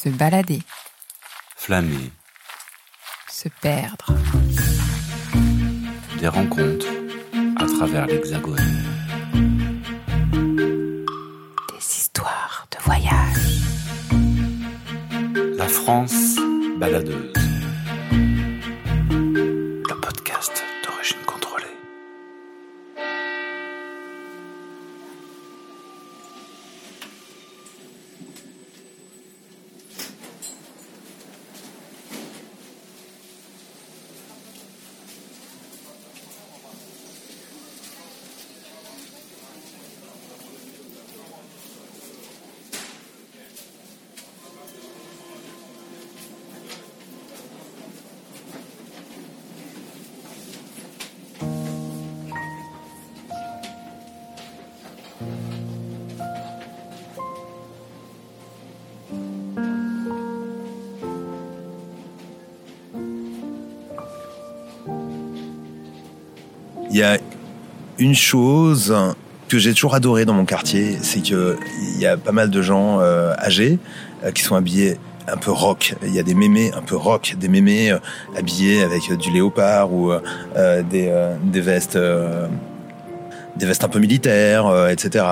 [0.00, 0.62] Se balader.
[1.56, 2.12] Flâner.
[3.28, 4.14] Se perdre.
[6.20, 6.86] Des rencontres
[7.56, 8.84] à travers l'hexagone.
[11.72, 13.58] Des histoires de voyage.
[15.56, 16.36] La France
[16.78, 17.37] baladeuse.
[67.98, 68.94] Une chose
[69.48, 71.56] que j'ai toujours adoré dans mon quartier, c'est que
[71.94, 73.78] il y a pas mal de gens euh, âgés
[74.24, 74.96] euh, qui sont habillés
[75.26, 75.94] un peu rock.
[76.02, 77.98] Il y a des mémés un peu rock, des mémés euh,
[78.36, 80.12] habillés avec du léopard ou
[80.90, 81.98] des, vestes,
[83.56, 85.24] des vestes un peu militaires, etc.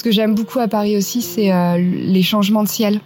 [0.00, 3.00] Ce que j'aime beaucoup à Paris aussi, c'est euh, les changements de ciel.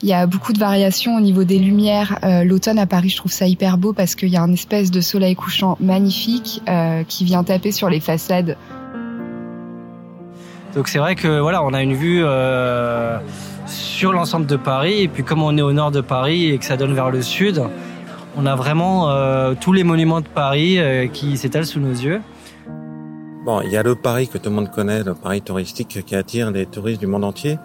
[0.00, 2.18] Il y a beaucoup de variations au niveau des lumières.
[2.24, 4.90] Euh, L'automne à Paris, je trouve ça hyper beau parce qu'il y a un espèce
[4.90, 8.56] de soleil couchant magnifique euh, qui vient taper sur les façades.
[10.74, 12.24] Donc c'est vrai que voilà, on a une vue
[13.66, 16.64] sur l'ensemble de Paris et puis comme on est au nord de Paris et que
[16.64, 17.62] ça donne vers le sud,
[18.38, 20.78] on a vraiment tous les monuments de Paris
[21.12, 22.22] qui s'étalent sous nos yeux.
[23.48, 26.14] Bon, il y a le Paris que tout le monde connaît, le Paris touristique qui
[26.14, 27.56] attire les touristes du monde entier.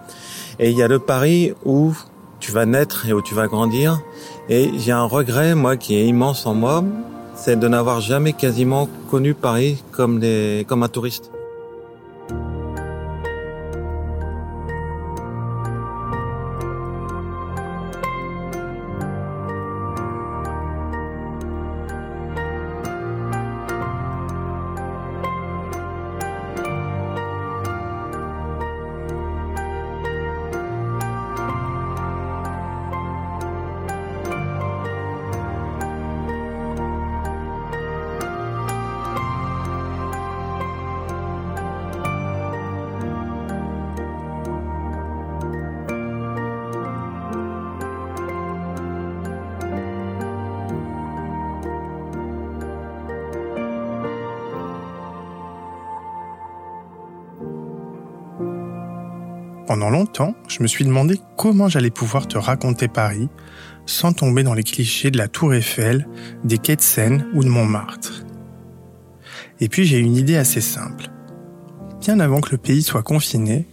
[0.57, 1.93] Et il y a le Paris où
[2.39, 3.99] tu vas naître et où tu vas grandir.
[4.47, 6.85] Et j'ai un regret, moi, qui est immense en moi,
[7.35, 11.32] c'est de n'avoir jamais quasiment connu Paris comme, des, comme un touriste.
[60.47, 63.29] Je me suis demandé comment j'allais pouvoir te raconter Paris
[63.85, 66.07] sans tomber dans les clichés de la Tour Eiffel,
[66.43, 68.23] des quais de Seine ou de Montmartre.
[69.59, 71.09] Et puis j'ai une idée assez simple.
[71.99, 73.65] Bien avant que le pays soit confiné,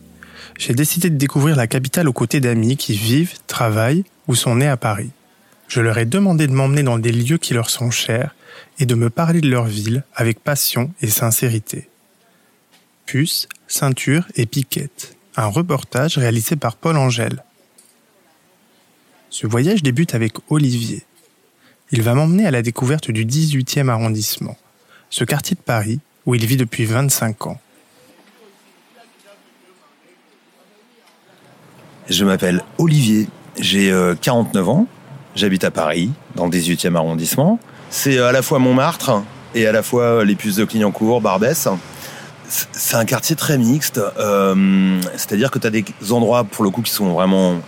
[0.59, 4.69] j'ai décidé de découvrir la capitale aux côtés d'amis qui vivent, travaillent ou sont nés
[4.69, 5.11] à Paris.
[5.69, 8.34] Je leur ai demandé de m'emmener dans des lieux qui leur sont chers
[8.78, 11.89] et de me parler de leur ville avec passion et sincérité.
[13.07, 17.45] Puce, ceinture et piquette un reportage réalisé par Paul Angèle.
[19.31, 21.05] Ce voyage débute avec Olivier.
[21.93, 24.57] Il va m'emmener à la découverte du 18e arrondissement,
[25.09, 27.61] ce quartier de Paris où il vit depuis 25 ans.
[32.09, 34.87] Je m'appelle Olivier, j'ai euh, 49 ans,
[35.37, 37.61] j'habite à Paris, dans le 18e arrondissement.
[37.89, 39.23] C'est euh, à la fois Montmartre
[39.55, 41.69] et à la fois euh, les puces de Clignancourt, Barbès.
[42.50, 46.83] C'est un quartier très mixte, euh, c'est-à-dire que tu as des endroits pour le coup
[46.83, 47.59] qui sont vraiment euh,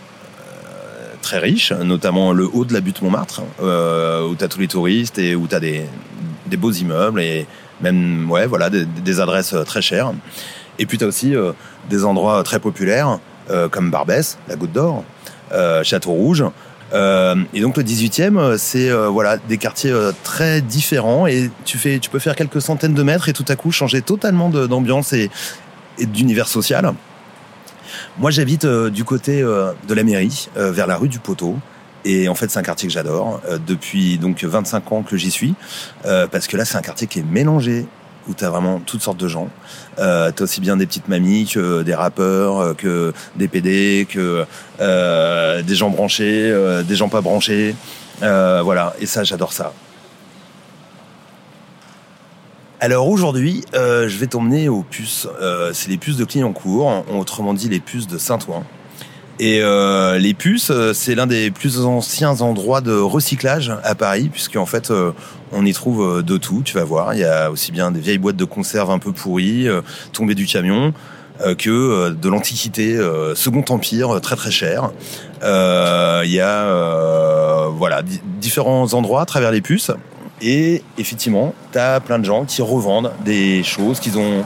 [1.20, 4.66] très riches, notamment le haut de la butte Montmartre, euh, où tu as tous les
[4.66, 5.86] touristes et où tu as des,
[6.58, 7.46] beaux immeubles et
[7.80, 10.12] même ouais, voilà, des, des adresses très chères.
[10.80, 11.34] Et puis tu as aussi
[11.88, 13.20] des endroits très populaires
[13.70, 15.04] comme Barbès, la Goutte d'Or,
[15.84, 16.44] Château Rouge.
[16.92, 21.78] Euh, et donc le 18e, euh, c'est euh, voilà des quartiers très différents et tu
[21.78, 25.12] fais, tu peux faire quelques centaines de mètres et tout à coup changer totalement d'ambiance
[25.12, 25.30] et,
[25.98, 26.92] d'univers social.
[28.18, 31.56] Moi, j'habite euh, du côté euh, de la mairie, euh, vers la rue du Poteau.
[32.04, 35.54] Et en fait, c'est un quartier que j'adore depuis donc 25 ans que j'y suis,
[36.02, 37.86] parce que là, c'est un quartier qui est mélangé
[38.28, 39.48] où tu as vraiment toutes sortes de gens.
[39.98, 44.06] Euh, tu as aussi bien des petites mamies que des rappeurs, euh, que des PD,
[44.08, 44.44] que
[44.80, 47.74] euh, des gens branchés, des gens pas branchés.
[48.20, 49.72] Voilà, et ça, j'adore ça.
[52.80, 55.28] Alors aujourd'hui, je vais t'emmener aux puces.
[55.72, 58.64] C'est les puces de Clignancourt, autrement dit les puces de Saint-Ouen.
[59.44, 64.28] Et euh, les puces, euh, c'est l'un des plus anciens endroits de recyclage à Paris,
[64.30, 65.10] puisque en fait, euh,
[65.50, 66.62] on y trouve euh, de tout.
[66.64, 69.10] Tu vas voir, il y a aussi bien des vieilles boîtes de conserve un peu
[69.10, 69.80] pourries, euh,
[70.12, 70.94] tombées du camion,
[71.44, 72.96] euh, que de l'antiquité
[73.34, 74.92] Second Empire, très très cher.
[75.42, 79.90] Il y a voilà di- différents endroits à travers les puces.
[80.40, 84.44] Et effectivement, t'as plein de gens qui revendent des choses qu'ils ont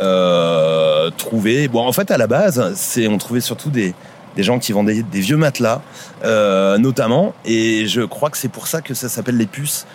[0.00, 1.68] euh, trouvé.
[1.68, 3.94] Bon, en fait, à la base, c'est on trouvait surtout des
[4.36, 5.82] des gens qui vendaient des vieux matelas,
[6.24, 7.34] euh, notamment.
[7.44, 9.86] Et je crois que c'est pour ça que ça s'appelle les puces.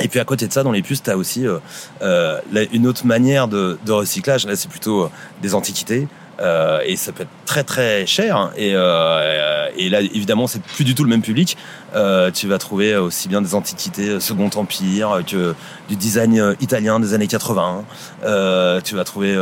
[0.00, 1.58] Et puis à côté de ça, dans les puces, t'as aussi euh,
[2.02, 2.40] euh,
[2.72, 4.46] une autre manière de, de recyclage.
[4.46, 5.10] Là, c'est plutôt
[5.42, 6.08] des antiquités.
[6.40, 8.52] Euh, et ça peut être très très cher.
[8.56, 11.56] Et, euh, et là, évidemment, c'est plus du tout le même public.
[11.94, 15.54] Euh, tu vas trouver aussi bien des antiquités Second Empire que
[15.88, 17.84] du design italien des années 80.
[18.24, 19.36] Euh, tu vas trouver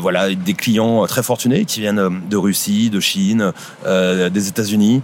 [0.00, 3.52] voilà des clients très fortunés qui viennent de Russie, de Chine,
[3.86, 5.02] des États-Unis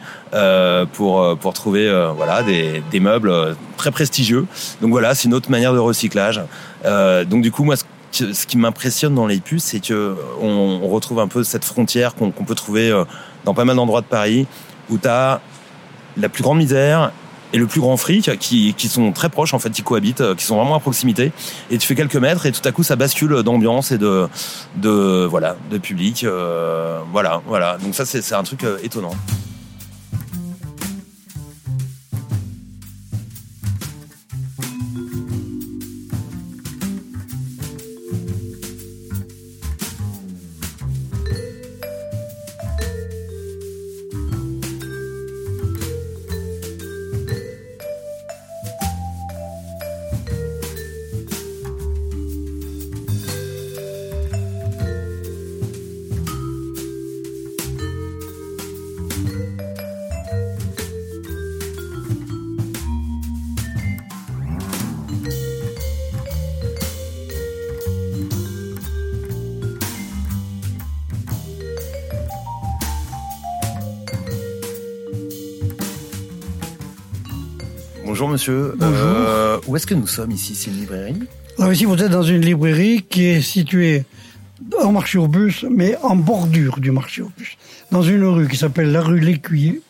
[0.92, 4.46] pour pour trouver voilà des, meubles très prestigieux.
[4.80, 6.40] Donc voilà, c'est une autre manière de recyclage.
[6.84, 11.18] Donc du coup, moi, ce ce qui m'impressionne dans les puces, c'est que on, retrouve
[11.18, 13.04] un peu cette frontière qu'on peut trouver euh,
[13.44, 14.46] dans pas mal d'endroits de Paris,
[14.90, 15.40] où tu as
[16.16, 17.10] la plus grande misère
[17.52, 20.44] et le plus grand fric qui, sont très proches en fait, qui cohabitent, euh, qui
[20.44, 21.32] sont vraiment à proximité.
[21.70, 25.56] Et tu fais quelques mètres et tout à coup ça bascule d'ambiance et de, voilà,
[25.70, 26.24] de public.
[26.24, 27.78] euh, voilà, voilà.
[27.78, 29.14] Donc ça c'est un truc étonnant.
[78.24, 78.74] Bonjour monsieur.
[78.78, 78.96] Bonjour.
[78.96, 80.54] Euh, où est-ce que nous sommes ici?
[80.54, 81.18] C'est une librairie?
[81.58, 84.04] Alors ici, vous êtes dans une librairie qui est située
[84.82, 87.58] au marché aux bus, mais en bordure du marché aux bus,
[87.90, 89.82] dans une rue qui s'appelle la rue L'Écuyer,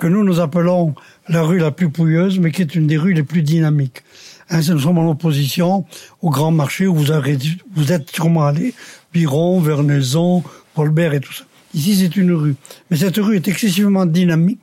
[0.00, 0.96] que nous nous appelons
[1.28, 4.02] la rue la plus pouilleuse, mais qui est une des rues les plus dynamiques.
[4.50, 5.84] Hein, nous sommes en opposition
[6.22, 7.38] au grand marché où vous, avez,
[7.76, 8.74] vous êtes sûrement allé,
[9.12, 10.42] Biron, Vernaison,
[10.74, 11.44] Paulbert et tout ça.
[11.72, 12.56] Ici, c'est une rue.
[12.90, 14.58] Mais cette rue est excessivement dynamique,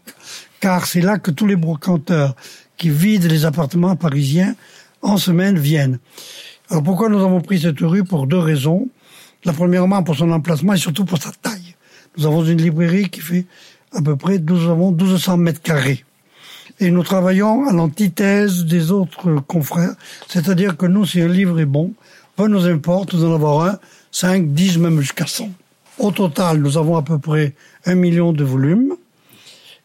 [0.59, 2.36] car c'est là que tous les brocanteurs
[2.77, 4.56] qui vident les appartements parisiens
[5.01, 6.00] en semaine viennent.
[6.69, 8.88] Alors pourquoi nous avons pris cette rue Pour deux raisons.
[9.45, 11.75] La premièrement pour son emplacement et surtout pour sa taille.
[12.18, 13.45] Nous avons une librairie qui fait
[13.94, 16.03] à peu près 12, nous avons 1200 mètres carrés.
[16.79, 19.95] Et nous travaillons à l'antithèse des autres confrères.
[20.27, 21.94] C'est-à-dire que nous, si un livre est bon,
[22.35, 23.80] peu nous importe d'en avoir un,
[24.12, 25.50] 5, 10, même jusqu'à 100.
[26.00, 27.53] Au total, nous avons à peu près
[27.85, 28.94] un million de volumes.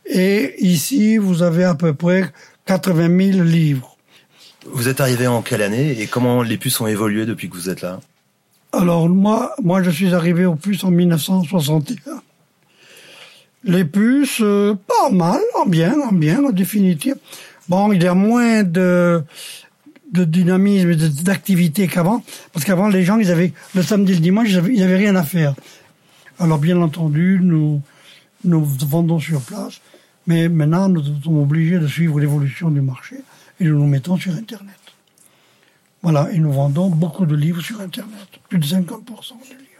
[0.04, 2.30] Et ici, vous avez à peu près
[2.66, 3.96] 80 000 livres.
[4.66, 7.68] Vous êtes arrivé en quelle année et comment les puces ont évolué depuis que vous
[7.68, 8.00] êtes là?
[8.72, 12.22] Alors moi, moi je suis arrivé aux puces en 1961.
[13.64, 17.16] Les puces, euh, pas mal, en bien, en bien, en définitive.
[17.68, 19.22] Bon, il y a moins de,
[20.12, 24.20] de dynamisme et d'activité qu'avant, parce qu'avant les gens, ils avaient le samedi, et le
[24.20, 25.54] dimanche, ils avaient, ils avaient rien à faire.
[26.38, 27.82] Alors bien entendu, nous
[28.44, 29.80] nous vendons sur place,
[30.26, 33.16] mais maintenant nous sommes obligés de suivre l'évolution du marché
[33.60, 34.76] et nous nous mettons sur Internet.
[36.02, 39.72] Voilà, et nous vendons beaucoup de livres sur Internet, plus de 50% de livres.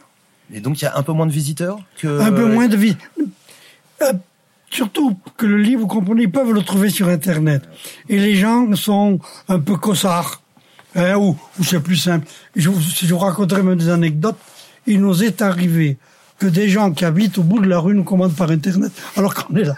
[0.53, 2.77] Et donc il y a un peu moins de visiteurs que Un peu moins de.
[4.01, 4.13] Euh,
[4.69, 7.63] surtout que le livre, vous comprenez, ils peuvent le trouver sur Internet.
[8.09, 10.41] Et les gens sont un peu cossards.
[10.95, 12.27] Hein, ou, ou c'est plus simple.
[12.55, 14.37] Je, si je vous raconterai même des anecdotes,
[14.85, 15.97] il nous est arrivé
[16.39, 19.33] que des gens qui habitent au bout de la rue nous commandent par Internet, alors
[19.33, 19.77] qu'on est là.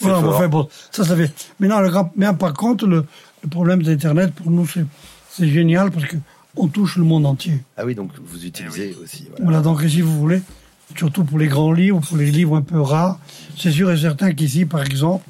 [0.00, 0.34] voilà, fort.
[0.34, 1.32] enfin, bon, ça, ça fait.
[1.58, 3.04] Le grand, mais par contre, le,
[3.42, 6.16] le problème d'Internet, pour nous, c'est, génial parce que
[6.56, 7.62] on touche le monde entier.
[7.76, 9.24] Ah oui, donc vous utilisez aussi.
[9.30, 9.44] Voilà.
[9.44, 10.42] Voilà, donc si vous voulez,
[10.96, 13.18] surtout pour les grands livres, pour les livres un peu rares,
[13.56, 15.24] c'est sûr et certain qu'ici, par exemple,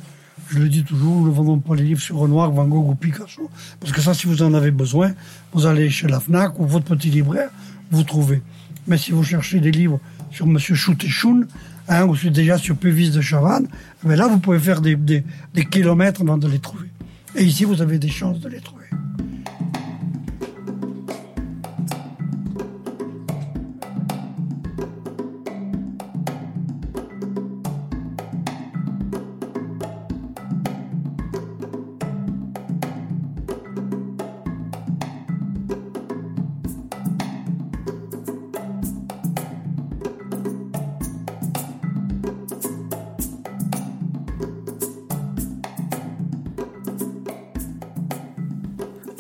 [0.49, 2.95] je le dis toujours, nous ne vendons pas les livres sur Renoir, Van Gogh ou
[2.95, 3.51] Picasso.
[3.81, 5.13] Parce que ça, si vous en avez besoin,
[5.53, 7.51] vous allez chez la FNAC ou votre petit libraire,
[7.91, 8.43] vous trouvez.
[8.87, 11.47] Mais si vous cherchez des livres sur Monsieur Schoutéchoun,
[11.89, 13.69] hein, ou déjà sur Puvis de Chavannes,
[14.03, 16.89] ben là, vous pouvez faire des, des, des kilomètres avant de les trouver.
[17.37, 18.82] Et ici, vous avez des chances de les trouver.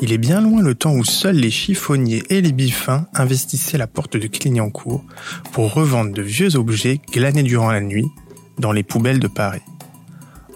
[0.04, 3.86] Il est bien loin le temps où seuls les chiffonniers et les biffins investissaient la
[3.86, 5.04] porte de Clignancourt
[5.52, 8.08] pour revendre de vieux objets glanés durant la nuit
[8.58, 9.62] dans les poubelles de Paris.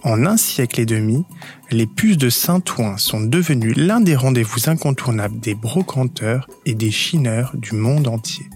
[0.03, 1.23] En un siècle et demi,
[1.71, 7.53] les puces de Saint-Ouen sont devenues l'un des rendez-vous incontournables des brocanteurs et des chineurs
[7.57, 8.47] du monde entier.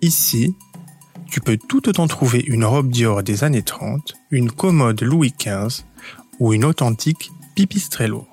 [0.00, 0.54] Ici,
[1.30, 5.84] tu peux tout autant trouver une robe Dior des années 30, une commode Louis XV
[6.38, 7.30] ou une authentique
[7.60, 8.29] Pipistrello.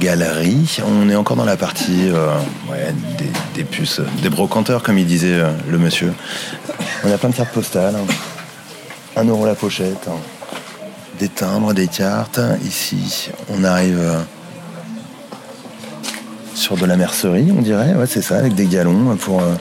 [0.00, 0.78] Galerie.
[0.84, 2.34] On est encore dans la partie euh,
[3.54, 6.12] des, puces, des brocanteurs, comme il disait euh, le monsieur.
[7.04, 7.96] On a plein de cartes postales.
[9.14, 10.08] Un euro la pochette.
[11.18, 12.40] Des timbres, des cartes.
[12.64, 14.20] Ici, on arrive euh,
[16.54, 17.94] sur de la mercerie, on dirait.
[18.06, 19.54] C'est ça, avec des galons pour euh,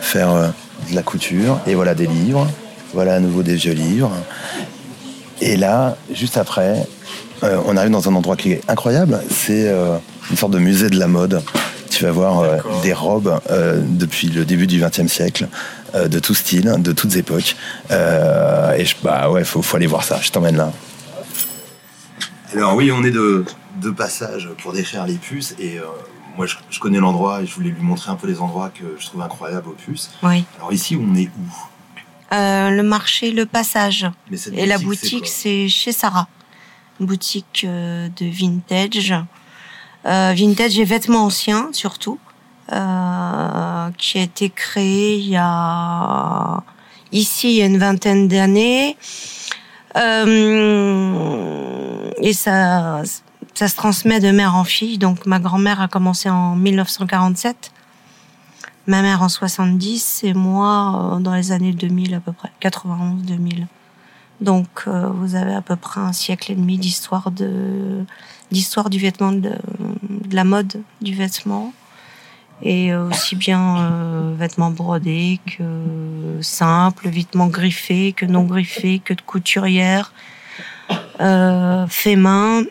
[0.00, 0.52] faire
[0.90, 1.60] de la couture.
[1.66, 2.46] Et voilà des livres.
[2.92, 4.12] Voilà à nouveau des vieux livres.
[5.40, 6.86] Et là, juste après,
[7.42, 9.20] euh, on arrive dans un endroit qui est incroyable.
[9.30, 9.96] C'est euh,
[10.30, 11.42] une sorte de musée de la mode.
[11.90, 15.48] Tu vas voir euh, des robes euh, depuis le début du XXe siècle,
[15.94, 17.56] euh, de tout style, de toutes époques.
[17.90, 20.18] Euh, et je, bah ouais, faut, faut aller voir ça.
[20.20, 20.70] Je t'emmène là.
[22.54, 23.44] Alors oui, on est de,
[23.82, 25.54] de passage pour décrire les puces.
[25.58, 25.84] Et euh,
[26.36, 28.84] moi, je, je connais l'endroit et je voulais lui montrer un peu les endroits que
[28.98, 30.10] je trouve incroyables aux puces.
[30.22, 30.44] Oui.
[30.58, 32.34] Alors ici, on est où?
[32.34, 34.06] Euh, le marché, le passage.
[34.30, 36.28] Mais cette Et la boutique, c'est chez Sarah.
[37.00, 39.14] Boutique euh, de vintage.
[40.06, 42.18] Euh, vintage et vêtements anciens, surtout.
[42.72, 46.62] Euh, qui a été créée il y a...
[47.12, 48.96] Ici, il y a une vingtaine d'années.
[52.20, 53.02] Et ça,
[53.54, 54.98] ça se transmet de mère en fille.
[54.98, 57.72] Donc, ma grand-mère a commencé en 1947
[58.88, 63.66] ma mère en 70 et moi dans les années 2000 à peu près, 91 2000.
[64.40, 68.04] Donc euh, vous avez à peu près un siècle et demi d'histoire de
[68.52, 69.52] d'histoire du vêtement de,
[70.08, 71.72] de la mode du vêtement
[72.62, 79.12] et euh, aussi bien euh, vêtements brodés que simples, vêtements griffés que non griffés, que
[79.14, 80.12] de couturière,
[81.20, 82.62] euh, fait main.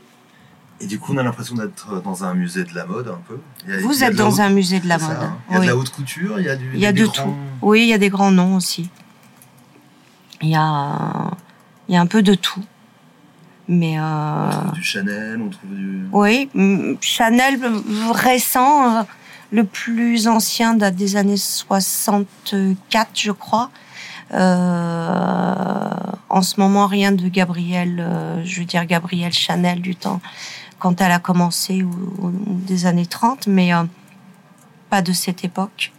[0.80, 3.40] Et du coup, on a l'impression d'être dans un musée de la mode un peu.
[3.72, 5.18] A- Vous êtes dans haute- un musée de la ça, mode.
[5.24, 5.38] hein.
[5.50, 5.66] Il y a oui.
[5.66, 6.70] de la haute couture, il y a du.
[6.74, 7.36] Il y a de grands- tout.
[7.62, 8.90] Oui, il y a des grands noms aussi.
[10.42, 11.32] Il y a,
[11.88, 12.64] il y a un peu de tout.
[13.68, 16.06] Mais On euh, trouve du Chanel, on trouve du.
[16.14, 16.50] oui,
[17.02, 17.60] Chanel
[18.14, 19.04] récent, euh,
[19.52, 23.70] le plus ancien date des années 64, je crois.
[24.34, 25.90] Euh,
[26.30, 30.22] en ce moment, rien de Gabrielle, euh, je veux dire Gabrielle Chanel du temps
[30.80, 32.32] quand elle a commencé ou, ou
[32.68, 33.84] des années 30, mais euh,
[34.90, 35.92] pas de cette époque.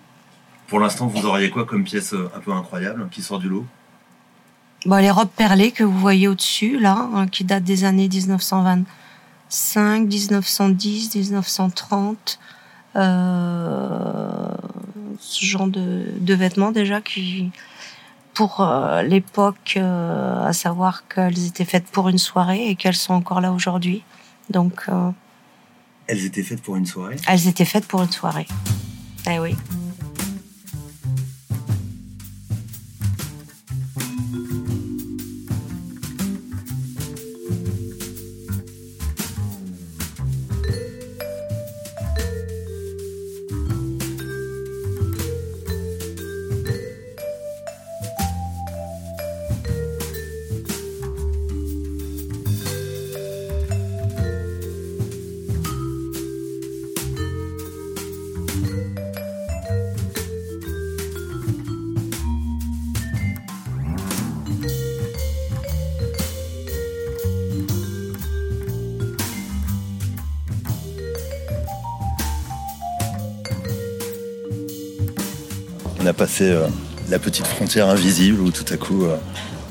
[0.69, 3.65] Pour l'instant, vous auriez quoi comme pièce euh, un peu incroyable qui sort du lot?
[4.87, 10.07] Bon, les robes perlées que vous voyez au-dessus, là, hein, qui datent des années 1925,
[10.07, 12.39] 1910, 1930,
[12.97, 14.49] euh,
[15.19, 17.51] ce genre de, de vêtements déjà qui,
[18.35, 23.15] pour euh, l'époque, euh, à savoir qu'elles étaient faites pour une soirée et qu'elles sont
[23.15, 24.05] encore là aujourd'hui.
[24.49, 25.11] Donc, euh,
[26.07, 27.17] Elles étaient faites pour une soirée?
[27.27, 28.47] elles étaient faites pour une soirée.
[29.29, 29.57] Eh oui.
[76.39, 76.67] Passé euh,
[77.11, 79.17] la petite frontière invisible où tout à coup, euh,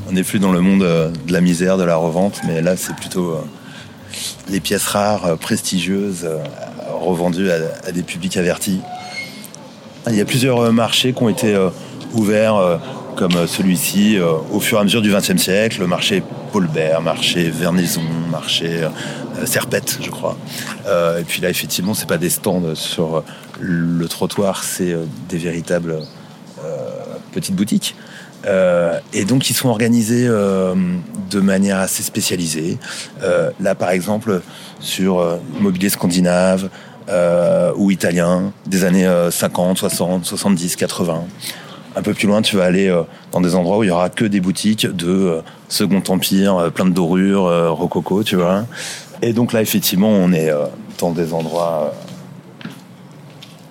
[0.09, 2.75] on n'est plus dans le monde euh, de la misère, de la revente, mais là,
[2.75, 3.39] c'est plutôt
[4.49, 6.27] les pièces rares, prestigieuses,
[6.99, 8.81] revendues à, des publics avertis.
[10.07, 11.55] Il y a plusieurs marchés qui ont été
[12.13, 12.79] ouverts
[13.15, 14.17] comme celui-ci
[14.51, 18.87] au fur et à mesure du XXe siècle, le marché Paulbert, marché Vernaison, marché
[19.45, 20.37] Serpette, je crois.
[21.19, 23.23] Et puis là, effectivement, c'est pas des stands sur
[23.59, 24.95] le trottoir, c'est
[25.29, 25.99] des véritables
[27.37, 27.95] petites boutiques.
[28.45, 30.73] Euh, et donc, ils sont organisés euh,
[31.29, 32.77] de manière assez spécialisée.
[33.21, 34.41] Euh, là, par exemple,
[34.79, 36.69] sur mobilier scandinave
[37.77, 41.23] ou italien des années euh, 50, 60, 70, 80.
[41.95, 42.93] Un peu plus loin, tu vas aller
[43.31, 46.91] dans des endroits où il y aura que des boutiques de Second Empire, plein de
[46.91, 48.65] dorures, rococo, tu vois.
[49.23, 50.51] Et donc là, effectivement, on est
[50.99, 51.95] dans des endroits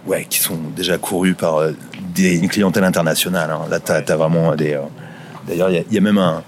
[0.09, 1.61] ouais, qui sont déjà courus par
[2.17, 3.51] des, une clientèle internationale.
[3.51, 3.61] hein.
[3.71, 4.75] Là, tu as, vraiment des...
[4.75, 4.81] euh,
[5.47, 6.43] D'ailleurs, il y a- il y, a même un,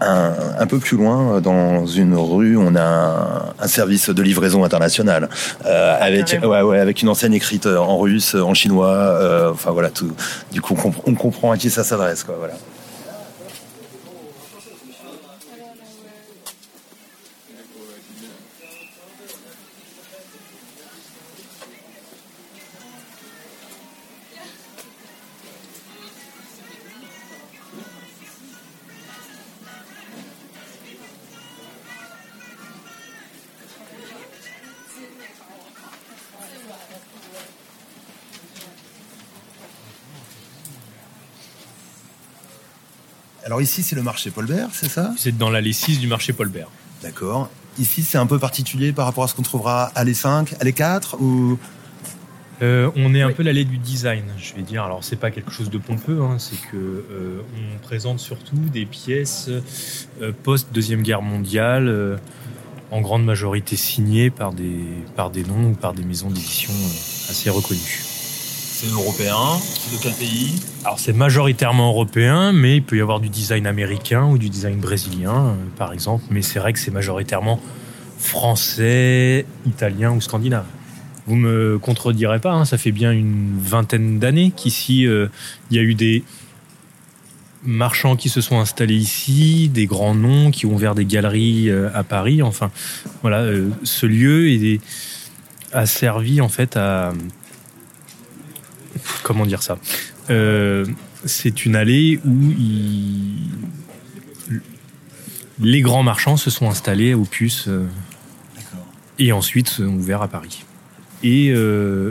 [0.00, 4.22] un, un peu plus loin, euh, dans une rue, on a un, un service de
[4.22, 5.28] livraison international
[5.66, 9.50] euh, avec, ouais, ouais, avec une enseigne écrite en russe, en chinois.
[9.52, 10.10] enfin voilà, tout.
[10.52, 12.34] Du coup, on, compre- on comprend à qui ça s'adresse, quoi.
[12.38, 12.54] Voilà.
[43.54, 45.14] Alors ici, c'est le marché Paulbert, c'est ça?
[45.24, 46.66] Êtes dans l'allée 6 du marché Paulbert.
[47.04, 47.48] D'accord.
[47.78, 50.64] Ici, c'est un peu particulier par rapport à ce qu'on trouvera à les 5, à
[50.64, 51.56] les 4 ou
[52.62, 54.82] Euh, on est un peu l'allée du design, je vais dire.
[54.82, 58.86] Alors c'est pas quelque chose de pompeux, hein, c'est que euh, on présente surtout des
[58.86, 62.16] pièces euh, post deuxième guerre mondiale, euh,
[62.90, 64.80] en grande majorité signées par des
[65.14, 66.72] par des noms ou par des maisons d'édition
[67.30, 68.13] assez reconnues.
[68.74, 69.36] C'est européen
[69.92, 74.26] De quel pays Alors c'est majoritairement européen, mais il peut y avoir du design américain
[74.26, 76.24] ou du design brésilien, euh, par exemple.
[76.30, 77.60] Mais c'est vrai que c'est majoritairement
[78.18, 80.64] français, italien ou scandinave.
[81.26, 85.28] Vous me contredirez pas, hein, ça fait bien une vingtaine d'années qu'ici euh,
[85.70, 86.24] il y a eu des
[87.62, 91.90] marchands qui se sont installés ici, des grands noms qui ont ouvert des galeries euh,
[91.94, 92.42] à Paris.
[92.42, 92.72] Enfin,
[93.22, 93.46] voilà,
[93.84, 94.80] ce lieu
[95.72, 97.12] a servi en fait à
[99.24, 99.78] comment dire ça?
[100.30, 100.86] Euh,
[101.26, 103.50] C'est une allée où il-
[105.58, 107.86] les grands marchands se sont installés au puces euh,
[109.18, 110.64] et ensuite sont ouverts à Paris.
[111.22, 112.10] Et euh,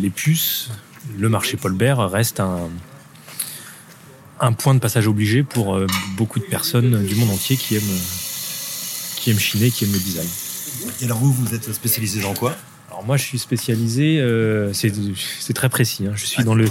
[0.00, 0.70] les puces,
[1.18, 2.68] le marché Paulbert reste un,
[4.38, 5.80] un point de passage obligé pour
[6.16, 7.98] beaucoup de personnes du monde entier qui aiment,
[9.16, 10.28] qui aiment chiner, qui aiment le design.
[11.00, 12.54] Et alors vous, vous êtes spécialisé dans quoi?
[12.96, 16.64] Alors moi, je suis spécialisé, euh, c'est très précis, hein, je suis dans le,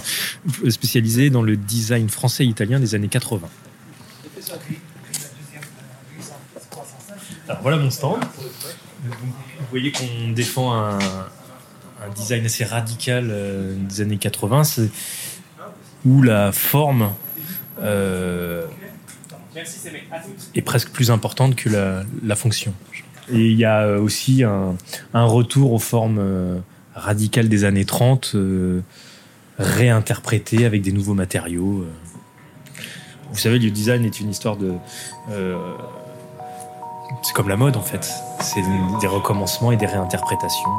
[0.70, 3.48] spécialisé dans le design français et italien des années 80.
[7.48, 8.24] Alors voilà mon stand.
[9.04, 9.14] Vous
[9.70, 14.90] voyez qu'on défend un, un design assez radical euh, des années 80, c'est-
[16.08, 17.14] où la forme
[17.84, 18.66] euh,
[20.56, 22.74] est presque plus importante que la, la fonction.
[23.32, 24.76] Et il y a euh, aussi un,
[25.14, 26.60] retour aux formes euh,
[26.94, 28.82] radicales des années 30, euh,
[29.58, 31.86] réinterprétées avec des nouveaux matériaux.
[33.32, 34.74] Vous savez, le design est une histoire de...
[35.32, 35.58] euh,
[37.24, 38.08] c'est comme la mode en fait.
[38.40, 38.62] C'est
[39.02, 40.70] des recommencements et des réinterprétations.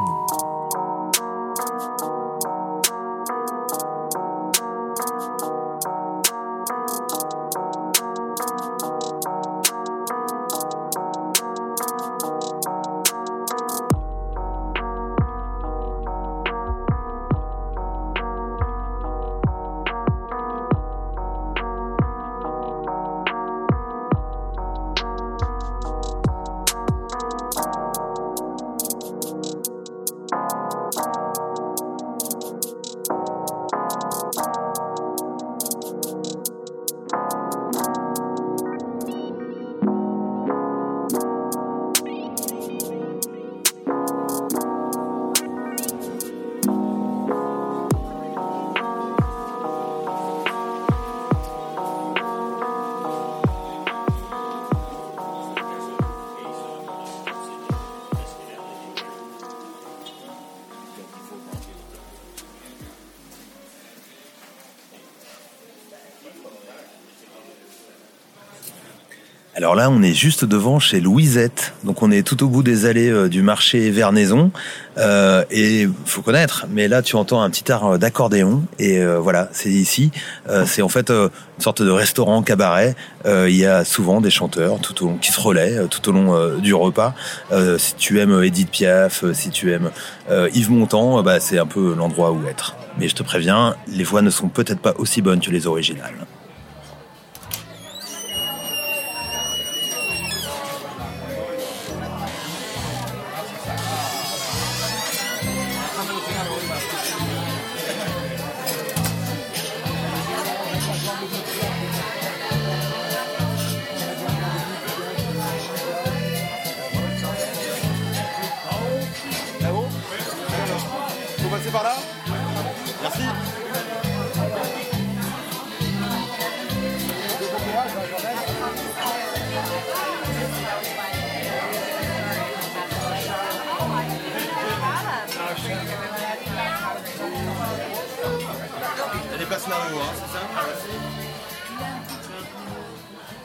[69.67, 71.73] Alors là, on est juste devant chez Louisette.
[71.83, 74.49] Donc on est tout au bout des allées euh, du marché Vernaison.
[74.97, 78.63] Euh, et faut connaître, mais là tu entends un petit air d'accordéon.
[78.79, 80.09] Et euh, voilà, c'est ici.
[80.47, 81.27] Euh, c'est en fait euh,
[81.57, 82.95] une sorte de restaurant cabaret.
[83.25, 86.07] Euh, Il y a souvent des chanteurs tout au long qui se relaient euh, tout
[86.07, 87.13] au long euh, du repas.
[87.51, 89.91] Euh, si tu aimes Edith Piaf, euh, si tu aimes
[90.31, 92.77] euh, Yves Montand, euh, bah, c'est un peu l'endroit où être.
[92.97, 96.15] Mais je te préviens, les voix ne sont peut-être pas aussi bonnes que les originales.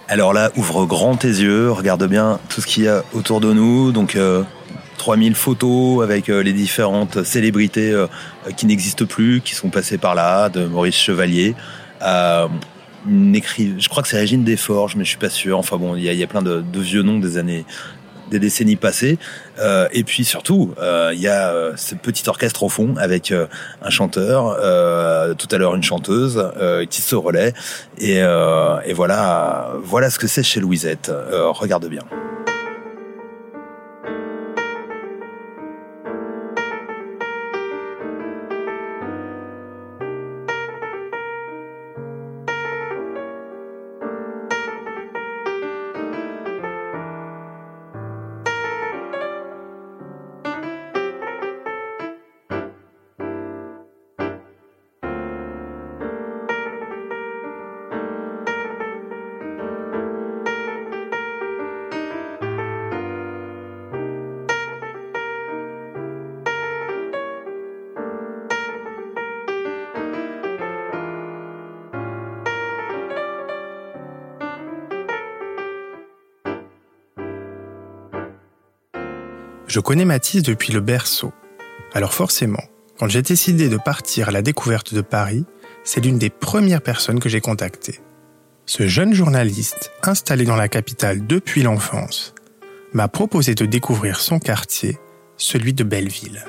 [0.09, 3.53] Alors là, ouvre grand tes yeux, regarde bien tout ce qu'il y a autour de
[3.53, 3.93] nous.
[3.93, 4.43] Donc, euh,
[4.99, 8.07] 3000 photos avec euh, les différentes célébrités euh,
[8.57, 11.55] qui n'existent plus, qui sont passées par là, de Maurice Chevalier.
[12.03, 15.59] Je crois que c'est Régine Desforges, mais je suis pas sûr.
[15.59, 17.65] Enfin bon, il y a, plein de vieux noms des années
[18.33, 19.19] des décennies passées.
[19.61, 23.33] Euh, et puis surtout, euh, il y a euh, ce petit orchestre au fond avec
[23.33, 24.57] un chanteur,
[25.37, 26.43] tout à l'heure une chanteuse
[26.91, 27.53] qui se relaie.
[27.99, 31.13] Et, et voilà, voilà ce que c'est chez Louisette.
[31.31, 32.03] Regarde bien.
[79.73, 81.33] Je connais Mathis depuis le berceau.
[81.95, 82.63] Alors forcément,
[82.99, 85.47] quand j'ai décidé de partir à la découverte de Paris,
[85.83, 88.01] c'est l'une des premières personnes que j'ai contactées.
[88.67, 92.35] Ce jeune journaliste, installé dans la capitale depuis l'enfance,
[92.93, 94.99] m'a proposé de découvrir son quartier,
[95.39, 96.45] celui de Belleville.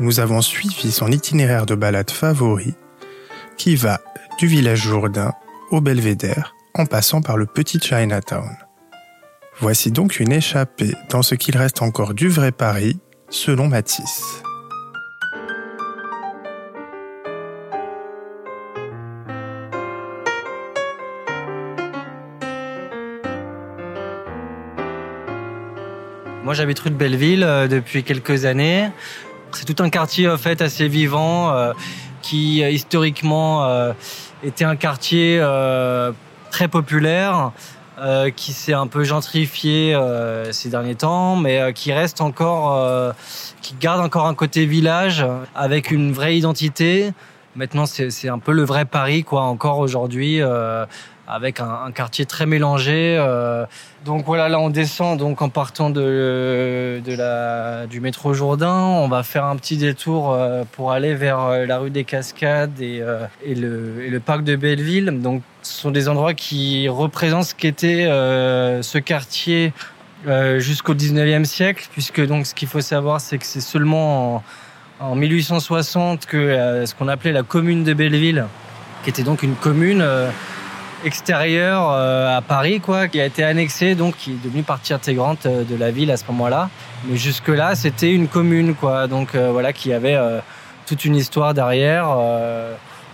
[0.00, 2.72] Nous avons suivi son itinéraire de balade favori,
[3.58, 4.00] qui va
[4.38, 5.34] du village Jourdain
[5.70, 8.63] au Belvédère, en passant par le petit Chinatown.
[9.60, 12.98] Voici donc une échappée dans ce qu'il reste encore du vrai Paris,
[13.30, 14.42] selon Matisse.
[26.42, 28.90] Moi, j'habite rue de Belleville euh, depuis quelques années.
[29.52, 31.72] C'est tout un quartier en fait assez vivant euh,
[32.22, 33.92] qui euh, historiquement
[34.42, 35.38] était un quartier
[36.50, 37.52] très populaire.
[37.98, 42.74] Euh, qui s'est un peu gentrifié euh, ces derniers temps, mais euh, qui reste encore,
[42.74, 43.12] euh,
[43.62, 47.12] qui garde encore un côté village avec une vraie identité.
[47.56, 50.84] Maintenant, c'est un peu le vrai Paris, quoi, encore aujourd'hui, euh,
[51.28, 53.16] avec un, un quartier très mélangé.
[53.18, 53.64] euh.
[54.04, 58.74] Donc voilà, là, on descend donc en partant de, de la, du métro Jourdain.
[58.74, 62.80] On va faire un petit détour euh, pour aller vers euh, la rue des Cascades
[62.80, 65.06] et, euh, et, le, et le parc de Belleville.
[65.22, 69.72] Donc, ce sont des endroits qui représentent ce qu'était euh, ce quartier
[70.56, 74.42] jusqu'au 19e siècle, puisque donc ce qu'il faut savoir, c'est que c'est seulement en,
[75.04, 78.46] en 1860 que euh, ce qu'on appelait la commune de Belleville,
[79.02, 80.30] qui était donc une commune euh,
[81.04, 85.46] extérieure euh, à Paris, quoi, qui a été annexée, donc qui est devenue partie intégrante
[85.46, 86.70] de la ville à ce moment-là.
[87.06, 90.18] Mais jusque-là, c'était une commune, quoi, donc voilà, qui avait
[90.86, 92.16] toute une histoire derrière.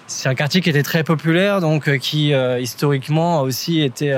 [0.06, 4.16] c'est un quartier qui était très populaire, donc qui historiquement a aussi été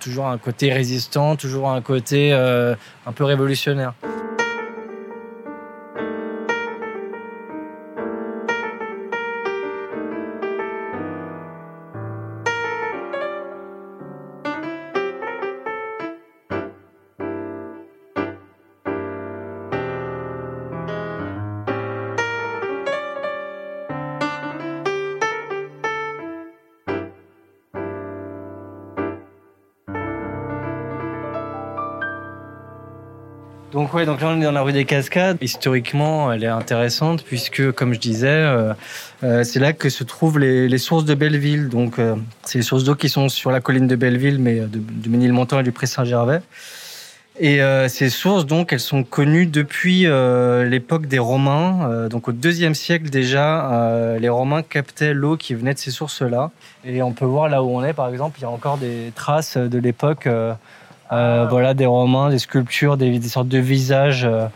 [0.00, 3.94] toujours un côté résistant, toujours un côté un peu révolutionnaire.
[34.06, 35.38] Donc là on est dans la rue des Cascades.
[35.40, 38.72] Historiquement, elle est intéressante puisque, comme je disais, euh,
[39.22, 41.68] euh, c'est là que se trouvent les, sources de Belleville.
[41.68, 44.78] Donc euh, c'est les sources d'eau qui sont sur la colline de Belleville, mais de,
[44.78, 46.40] du Ménilmontant et du Pré Saint-Gervais.
[47.40, 50.06] Et ces sources, donc, elles sont connues depuis
[50.68, 52.06] l'époque des Romains.
[52.08, 56.50] Donc, au deuxième siècle déjà, les Romains captaient l'eau qui venait de ces sources-là.
[56.84, 59.12] Et on peut voir là où on est, par exemple, il y a encore des
[59.16, 60.28] traces de l'époque,
[61.12, 64.46] euh, voilà, des Romains, des sculptures, des, sortes de visages euh,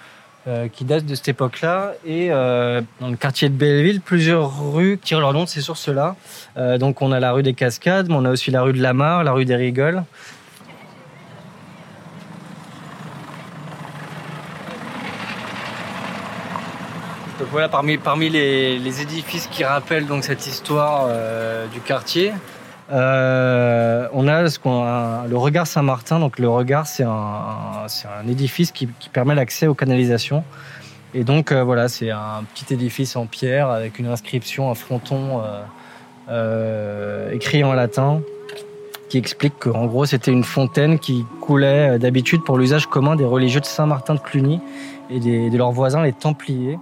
[0.48, 1.92] euh, qui datent de cette époque-là.
[2.06, 6.16] Et dans le quartier de Belleville, plusieurs rues tirent leur nom de ces sources-là.
[6.78, 8.94] Donc, on a la rue des Cascades, mais on a aussi la rue de la
[8.94, 10.02] Mare, la rue des Rigoles.
[17.38, 21.10] Donc voilà, parmi, les, édifices qui rappellent donc cette histoire
[21.70, 22.32] du quartier,
[22.92, 26.20] euh, on a le regard Saint-Martin.
[26.20, 27.86] Donc le regard, c'est un,
[28.28, 30.44] édifice qui, permet l'accès aux canalisations.
[31.14, 35.42] Et donc euh, voilà, c'est un petit édifice en pierre avec une inscription, un fronton
[36.28, 38.20] euh, écrit en latin
[39.08, 43.60] qui explique qu'en gros c'était une fontaine qui coulait d'habitude pour l'usage commun des religieux
[43.60, 44.60] de Saint-Martin de Cluny
[45.10, 46.78] et de leurs voisins les Templiers.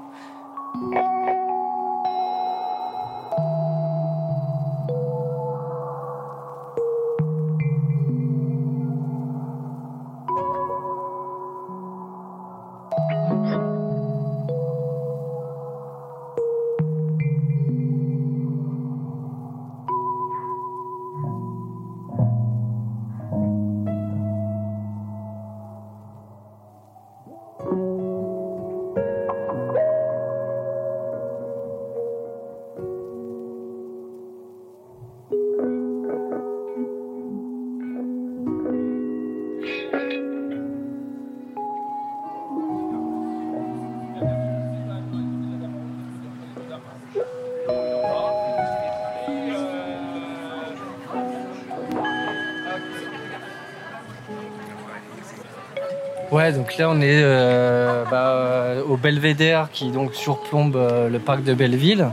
[56.79, 61.55] Là on est euh, bah, euh, au Belvédère qui donc surplombe euh, le parc de
[61.55, 62.09] Belleville.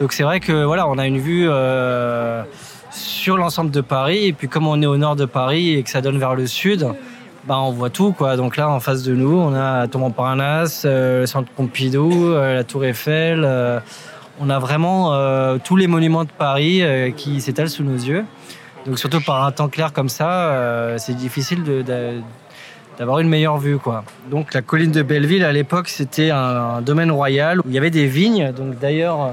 [0.00, 1.48] Donc c'est vrai que voilà, on a une vue
[2.90, 5.90] sur l'ensemble de Paris et puis comme on est au nord de Paris et que
[5.90, 6.88] ça donne vers le sud,
[7.44, 8.36] bah on voit tout quoi.
[8.36, 12.64] Donc là en face de nous, on a Thomas Montparnasse, euh, le centre Pompidou, la
[12.64, 13.46] Tour Eiffel.
[14.40, 15.12] on a vraiment
[15.58, 16.82] tous les monuments de Paris
[17.16, 18.24] qui s'étalent sous nos yeux.
[18.86, 22.20] Donc surtout par un temps clair comme ça, c'est difficile de-
[22.98, 24.04] d'avoir une meilleure vue quoi.
[24.30, 27.90] Donc la colline de Belleville à l'époque c'était un, domaine royal où il y avait
[27.90, 28.52] des vignes.
[28.52, 29.30] Donc d'ailleurs euh,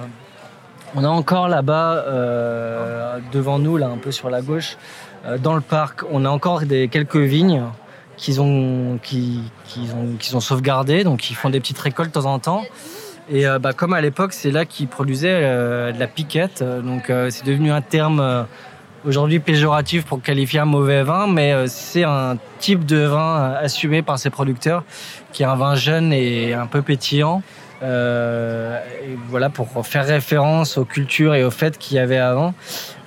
[0.96, 4.78] on a encore là-bas euh, devant nous là un peu sur la gauche
[5.26, 7.64] euh, dans le parc on a encore des quelques vignes
[8.18, 12.32] qu'ils ont qui qu'ils ont ont sauvegardées donc ils font des petites récoltes de temps
[12.32, 12.64] en temps.
[13.32, 16.64] Et bah, comme à l'époque, c'est là qu'ils produisaient de la piquette.
[16.64, 18.48] Donc c'est devenu un terme
[19.06, 23.66] aujourd'hui péjoratif pour qualifier un mauvais vin, mais euh, c'est un type de vin euh,
[23.66, 24.84] assumé par ses producteurs,
[25.32, 27.42] qui est un vin jeune et un peu pétillant.
[27.82, 28.78] Euh,
[29.30, 32.54] voilà pour faire référence aux cultures et aux fêtes qu'il y avait avant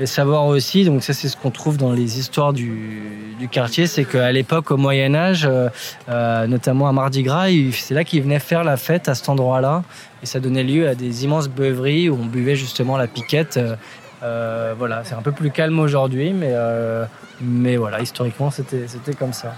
[0.01, 3.03] et savoir aussi donc ça c'est ce qu'on trouve dans les histoires du,
[3.51, 5.47] quartier c'est qu'à l'époque au Moyen Âge
[6.09, 9.83] notamment à Mardi Gras c'est là qu'ils venaient faire la fête à cet endroit là
[10.23, 13.61] et ça donnait lieu à des immenses beuveries où on buvait justement la piquette
[14.23, 17.05] euh, voilà c'est un peu plus calme aujourd'hui mais euh,
[18.01, 19.55] historiquement c'était comme ça.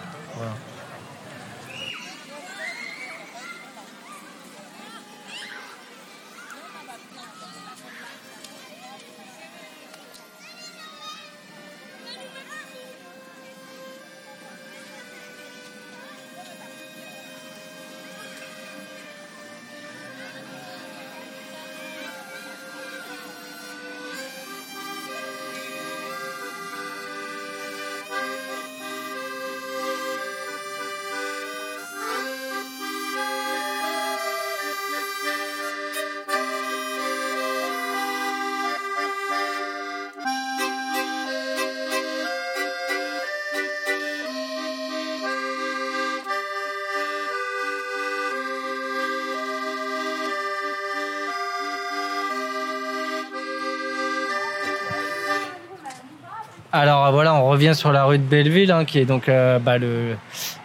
[56.77, 59.79] Alors voilà, on revient sur la rue de Belleville, hein, qui est donc euh, bah,
[59.79, 60.17] le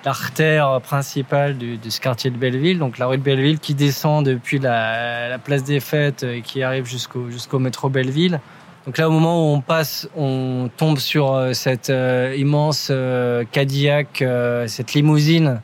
[0.03, 2.79] l'artère principale du, de ce quartier de Belleville.
[2.79, 6.63] Donc la rue de Belleville qui descend depuis la, la place des Fêtes et qui
[6.63, 8.39] arrive jusqu'au jusqu'au métro Belleville.
[8.87, 13.43] Donc là, au moment où on passe, on tombe sur euh, cette euh, immense euh,
[13.51, 15.61] Cadillac, euh, cette limousine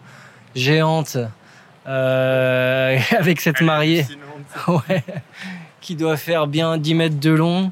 [0.54, 1.18] géante
[1.88, 4.06] euh, avec cette mariée
[4.68, 5.04] ouais,
[5.82, 7.72] qui doit faire bien 10 mètres de long.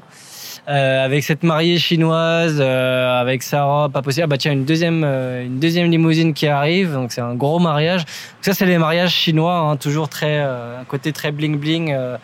[0.66, 4.24] Euh, avec cette mariée chinoise, euh, avec sa robe, pas possible.
[4.24, 7.58] Ah bah tiens, une deuxième, euh, une deuxième limousine qui arrive, donc c'est un gros
[7.58, 8.04] mariage.
[8.40, 12.16] Ça, c'est les mariages chinois, hein, toujours très, euh, un côté très bling bling, euh,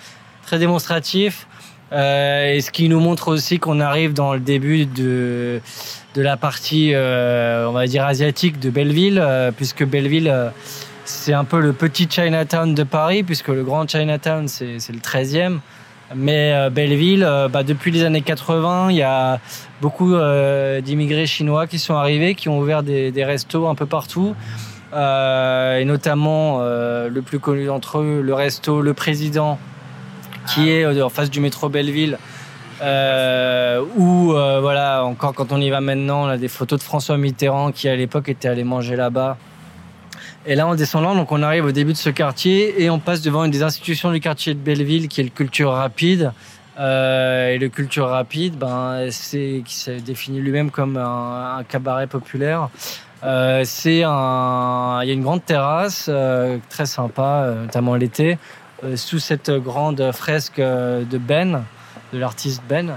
[0.47, 1.47] très démonstratif.
[1.93, 5.61] Et ce qui nous montre aussi qu'on arrive dans le début de
[6.15, 9.21] de la partie, on va dire asiatique de Belleville,
[9.57, 10.33] puisque Belleville
[11.05, 15.01] c'est un peu le petit Chinatown de Paris, puisque le grand Chinatown c'est c'est le
[15.01, 15.59] 13e.
[16.15, 19.39] Mais euh, Belleville, euh, bah, depuis les années 80, il y a
[19.81, 23.87] beaucoup euh, d'immigrés chinois qui sont arrivés, qui ont ouvert des, des restos un peu
[23.87, 24.35] partout.
[24.93, 29.57] Et notamment le plus connu d'entre eux, le resto Le Président,
[30.49, 32.19] qui est en face du métro Belleville.
[33.97, 37.71] Où voilà encore quand on y va maintenant on a des photos de François Mitterrand
[37.71, 39.37] qui à l'époque était allé manger là-bas
[40.47, 43.21] et là, en descendant, donc on arrive au début de ce quartier et on passe
[43.21, 46.33] devant une des institutions du quartier de Belleville, qui est le Culture Rapide.
[46.79, 52.71] Euh, et le Culture Rapide, ben, c'est qui se définit lui-même comme un, cabaret populaire.
[53.23, 58.39] Euh, c'est un, il y a une grande terrasse euh, très sympa, notamment l'été,
[58.95, 61.65] sous cette grande fresque de Ben,
[62.15, 62.97] de l'artiste Ben.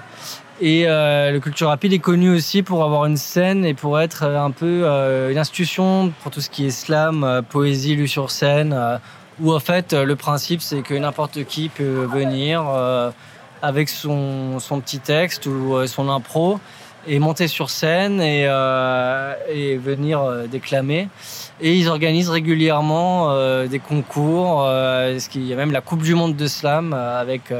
[0.61, 4.23] Et euh, le Culture Rapide est connu aussi pour avoir une scène et pour être
[4.23, 8.07] euh, un peu euh, une institution pour tout ce qui est slam, euh, poésie lue
[8.07, 8.97] sur scène, euh,
[9.41, 12.63] où en fait euh, le principe c'est que n'importe qui peut venir
[13.63, 16.59] avec son, son petit texte ou son impro
[17.07, 18.43] et monter sur scène et,
[19.51, 21.07] et venir déclamer.
[21.61, 24.69] Et ils organisent régulièrement des concours.
[25.35, 27.53] Il y a même la Coupe du Monde de slam avec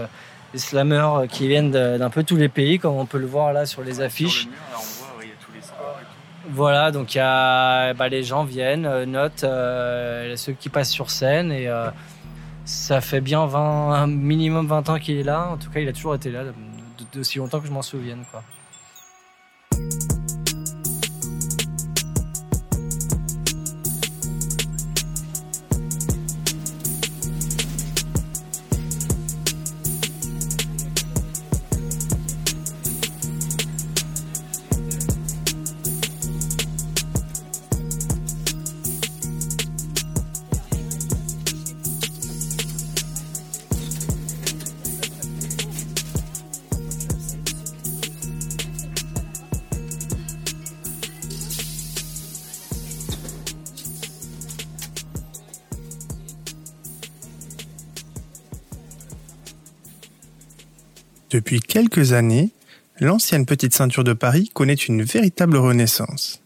[0.54, 3.66] des slammeurs qui viennent d'un peu tous les pays, comme on peut le voir là
[3.66, 4.48] sur les affiches.
[6.50, 10.92] Voilà, donc il y a, bah, les gens viennent, euh, notent euh, ceux qui passent
[10.92, 11.90] sur scène et euh,
[12.66, 15.48] ça fait bien 20, un minimum 20 ans qu'il est là.
[15.52, 16.42] En tout cas, il a toujours été là,
[17.14, 18.24] d'aussi longtemps que je m'en souvienne.
[18.30, 18.44] Quoi.
[61.60, 62.52] Quelques années,
[63.00, 66.42] l'ancienne petite ceinture de Paris connaît une véritable renaissance.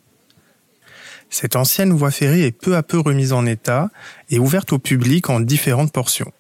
[1.30, 3.89] Cette ancienne voie ferrée est peu à peu remise en état
[4.30, 6.32] et ouverte au public en différentes portions.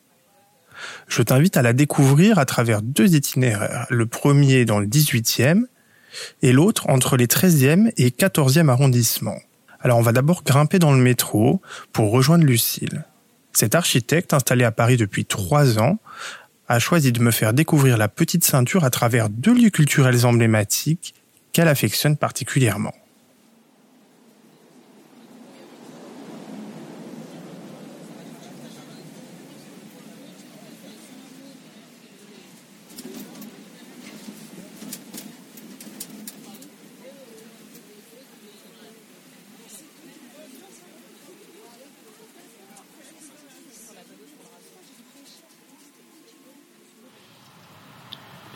[1.07, 5.63] Je t'invite à la découvrir à travers deux itinéraires, le premier dans le 18e
[6.41, 9.39] et l'autre entre les 13e et 14e arrondissements.
[9.81, 13.05] Alors on va d'abord grimper dans le métro pour rejoindre Lucille.
[13.53, 15.99] Cet architecte installé à Paris depuis trois ans
[16.67, 21.13] a choisi de me faire découvrir la petite ceinture à travers deux lieux culturels emblématiques
[21.53, 22.93] qu'elle affectionne particulièrement.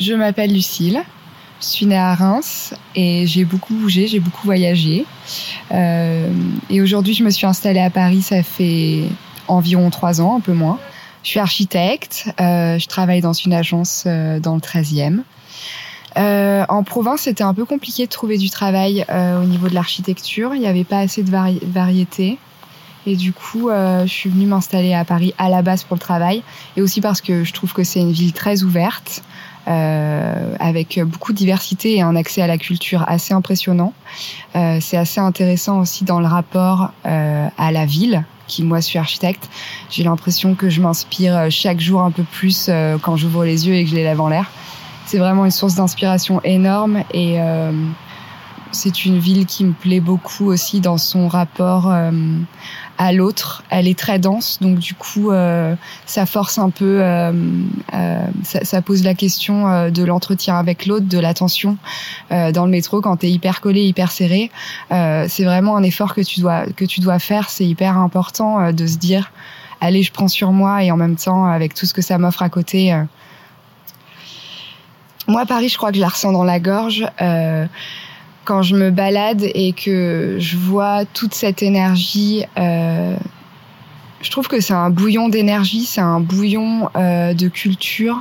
[0.02, 1.00] Je m'appelle Lucille.
[1.60, 5.06] Je suis née à Reims et j'ai beaucoup bougé, j'ai beaucoup voyagé.
[5.72, 6.34] Euh,
[6.72, 9.04] et aujourd'hui, je me suis installée à Paris, ça fait
[9.48, 10.80] environ trois ans, un peu moins.
[11.22, 15.20] Je suis architecte, euh, je travaille dans une agence euh, dans le 13e.
[16.18, 19.76] Euh, en province, c'était un peu compliqué de trouver du travail euh, au niveau de
[19.76, 20.56] l'architecture.
[20.56, 22.40] Il n'y avait pas assez de vari variété.
[23.06, 26.02] Et du coup, euh, je suis venue m'installer à Paris à la base pour le
[26.02, 26.44] travail.
[26.76, 29.24] Et aussi parce que je trouve que c'est une ville très ouverte,
[29.68, 33.94] euh, avec beaucoup de diversité et un accès à la culture assez impressionnant.
[34.56, 39.00] Euh, c'est assez intéressant aussi dans le rapport euh, à la ville, qui moi suis
[39.00, 39.50] architecte.
[39.90, 43.76] J'ai l'impression que je m'inspire chaque jour un peu plus euh, quand j'ouvre les yeux
[43.76, 44.52] et que je les lève en l'air.
[45.06, 47.72] C'est vraiment une source d'inspiration énorme et euh,
[48.72, 52.12] c'est une ville qui me plaît beaucoup aussi dans son rapport euh,
[53.02, 53.64] à l'autre.
[53.72, 55.76] Elle est très dense, donc du coup, euh,
[56.06, 57.34] ça force un peu euh,
[57.96, 61.78] euh, ça, ça, pose la question euh, de l'entretien avec l'autre, de l'attention
[62.32, 64.52] euh, dans le métro quand t'es hyper collé, hyper serré.
[64.92, 67.50] Euh, c'est vraiment un effort que tu dois que tu dois faire.
[67.50, 69.32] C'est hyper important de se dire,
[69.80, 72.44] allez, je prends sur moi et en même temps avec tout ce que ça m'offre
[72.44, 72.96] à côté.
[75.28, 77.08] Moi, Paris, je crois que je la ressens dans la gorge
[78.46, 82.46] quand je me balade et que je vois toute cette énergie.
[82.58, 83.16] Euh,
[84.22, 88.18] je trouve que c'est un bouillon d'énergie, c'est un bouillon euh, de culture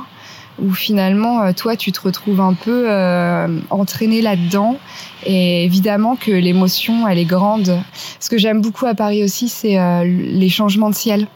[0.61, 4.77] où finalement euh, toi tu te retrouves un peu euh, entraîné là-dedans
[5.25, 7.79] et évidemment que l'émotion elle est grande.
[8.19, 11.27] Ce que j'aime beaucoup à Paris aussi c'est euh, les changements de ciel.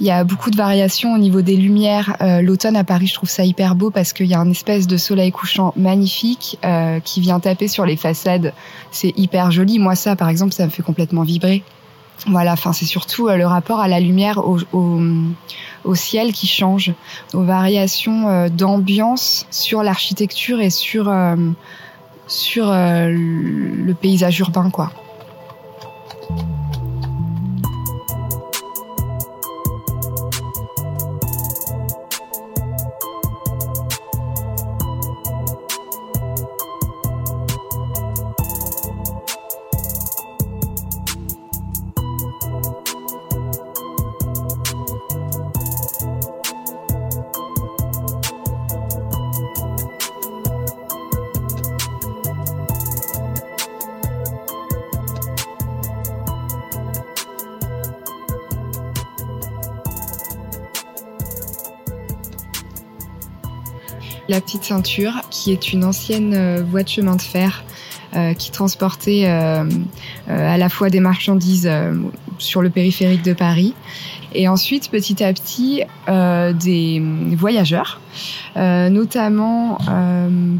[0.00, 2.16] Il y a beaucoup de variations au niveau des lumières.
[2.20, 4.86] Euh, l'automne à Paris je trouve ça hyper beau parce qu'il y a un espèce
[4.86, 6.58] de soleil couchant magnifique
[7.04, 8.52] qui vient taper sur les façades.
[8.90, 9.78] C'est hyper joli.
[9.78, 11.62] Moi ça par exemple ça me fait complètement vibrer.
[12.26, 15.00] Voilà, enfin c'est surtout euh, le rapport à la lumière, au, au,
[15.84, 16.92] au, ciel qui change,
[17.32, 21.36] aux variations euh, d'ambiance sur l'architecture et sur euh,
[22.26, 24.92] sur le paysage urbain quoi.
[64.30, 67.64] La petite ceinture, qui est une ancienne euh, voie de chemin de fer
[68.14, 69.64] euh, qui transportait euh,
[70.28, 71.70] à la fois des marchandises
[72.38, 73.74] sur le périphérique de Paris
[74.32, 77.02] et ensuite petit à petit des
[77.36, 78.00] voyageurs,
[78.56, 79.78] notamment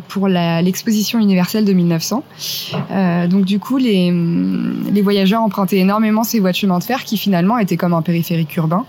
[0.09, 2.25] pour l'exposition universelle de 1900.
[3.29, 4.13] donc du coup, les,
[5.03, 8.57] voyageurs empruntaient énormément ces voies de chemin de fer qui finalement étaient comme un périphérique
[8.57, 8.85] urbain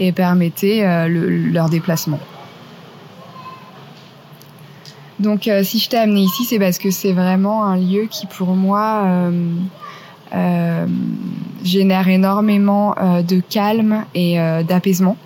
[0.00, 2.18] et permettaient le, leur déplacement.
[5.20, 8.26] Donc euh, si je t'ai amené ici, c'est parce que c'est vraiment un lieu qui
[8.26, 9.30] pour moi euh,
[10.34, 10.86] euh,
[11.62, 15.16] génère énormément euh, de calme et euh, d'apaisement.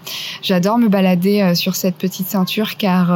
[0.43, 3.09] J'adore me balader sur cette petite ceinture car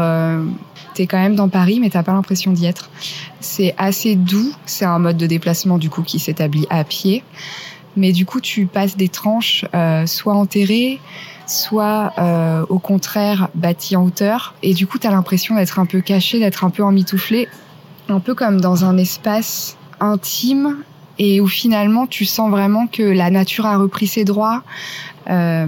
[0.94, 2.90] t'es quand même dans Paris mais t'as pas l'impression d'y être.
[3.40, 7.22] C'est assez doux, c'est un mode de déplacement du coup qui s'établit à pied.
[7.94, 9.66] Mais du coup, tu passes des tranches
[10.06, 10.98] soit enterrées,
[11.52, 14.54] soit euh, au contraire bâti en hauteur.
[14.62, 17.48] Et du coup, tu as l'impression d'être un peu caché, d'être un peu emmitouflé,
[18.08, 20.78] un peu comme dans un espace intime.
[21.18, 24.62] Et où finalement tu sens vraiment que la nature a repris ses droits.
[25.28, 25.66] Euh,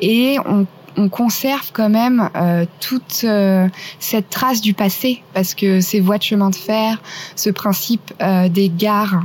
[0.00, 0.66] et on
[0.98, 3.68] on conserve quand même euh, toute euh,
[4.00, 7.00] cette trace du passé parce que ces voies de chemin de fer,
[7.36, 9.22] ce principe euh, des gares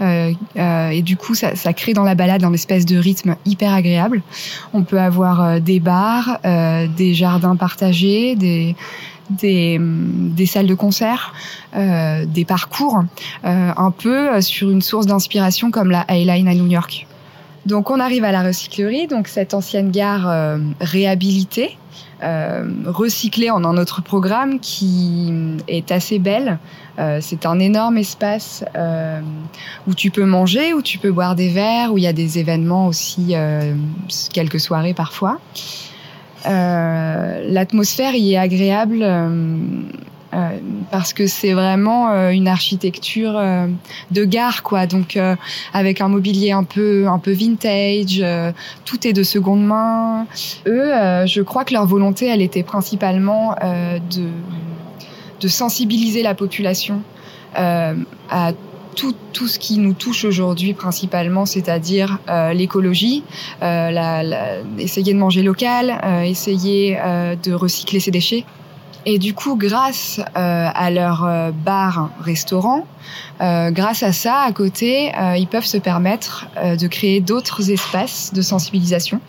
[0.00, 4.22] et du coup ça, ça, crée dans la balade un espèce de rythme hyper agréable.
[4.74, 8.76] On peut avoir des bars, des jardins partagés, des
[9.30, 11.32] des, des, salles de concert,
[11.74, 13.02] euh, des parcours,
[13.42, 17.06] un peu sur une source d'inspiration comme la Highline à New York.
[17.66, 21.76] Donc on arrive à la recyclerie, donc cette ancienne gare euh, réhabilitée,
[22.22, 25.32] euh, recyclée en un autre programme qui
[25.66, 26.58] est assez belle.
[26.98, 29.20] Euh, c'est un énorme espace euh,
[29.88, 32.38] où tu peux manger, où tu peux boire des verres, où il y a des
[32.38, 33.74] événements aussi, euh,
[34.32, 35.38] quelques soirées parfois.
[36.44, 39.04] L'atmosphère y est agréable
[40.36, 40.58] euh,
[40.90, 43.66] parce que c'est vraiment euh, une architecture euh,
[44.10, 45.18] de gare quoi donc
[45.72, 48.22] avec un mobilier un peu un peu vintage
[48.84, 50.26] tout est de seconde main
[50.66, 50.92] eux
[51.26, 54.28] je crois que leur volonté elle était principalement de
[55.40, 57.02] de sensibiliser la population
[57.54, 58.52] à
[58.96, 63.22] tout, tout ce qui nous touche aujourd'hui principalement, c'est-à-dire euh, l'écologie,
[63.62, 66.96] euh, la, la, essayer de manger local, euh, essayer
[67.42, 68.44] de recycler ses déchets.
[69.08, 72.84] Et du coup, grâce euh, à leur euh, bar-restaurant,
[73.40, 77.70] euh, grâce à ça, à côté, euh, ils peuvent se permettre euh, de créer d'autres
[77.70, 79.20] espaces de sensibilisation.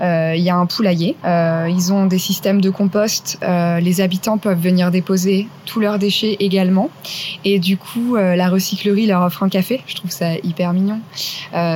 [0.00, 4.60] Euh, il y a un poulailler, ils ont des systèmes de compost, les habitants peuvent
[4.60, 6.88] venir déposer tous leurs déchets également.
[7.44, 9.82] Et du coup, la recyclerie leur offre un café.
[9.86, 11.00] Je trouve ça hyper mignon.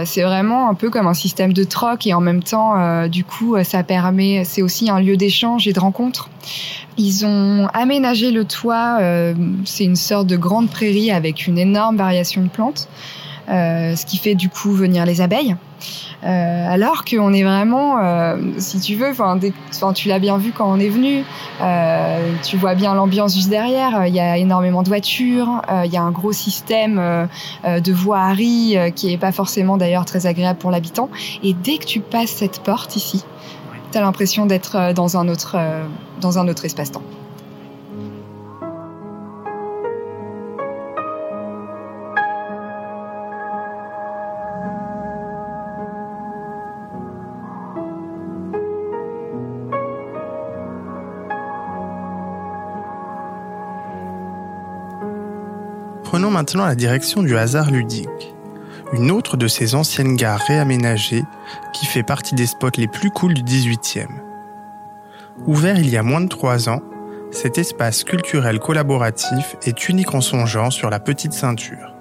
[0.05, 3.57] c'est vraiment un peu comme un système de troc et en même temps, du coup,
[3.65, 6.31] ça permet, c'est aussi un lieu d'échange et de rencontre.
[6.99, 9.35] Ils ont aménagé le toit, euh,
[9.65, 12.89] c'est une sorte de grande prairie avec une énorme variation de plantes.
[13.49, 15.57] euh, ce qui fait du coup venir les abeilles.
[16.25, 19.41] Euh, alors qu'on est vraiment, euh, si tu veux, enfin,
[19.93, 21.25] tu l'as bien vu quand on est venu,
[21.61, 24.07] euh, tu vois bien l'ambiance juste derrière.
[24.07, 27.93] Il y a énormément de voitures, euh, il y a un gros système euh, de
[27.93, 31.11] voirie qui est pas forcément d'ailleurs très agréable pour l'habitant.
[31.43, 33.25] Et dès que tu passes cette porte ici,
[33.93, 35.57] tu as l'impression d'être dans un autre,
[36.21, 37.03] dans un autre espace-temps.
[56.13, 58.32] Prenons maintenant la direction du hasard ludique,
[58.93, 61.25] une autre de ces anciennes gares réaménagées
[61.73, 64.09] qui fait partie des spots les plus cools du 18e.
[65.47, 66.81] Ouvert il y a moins de trois ans,
[67.31, 71.92] cet espace culturel collaboratif est unique en son genre sur la petite ceinture.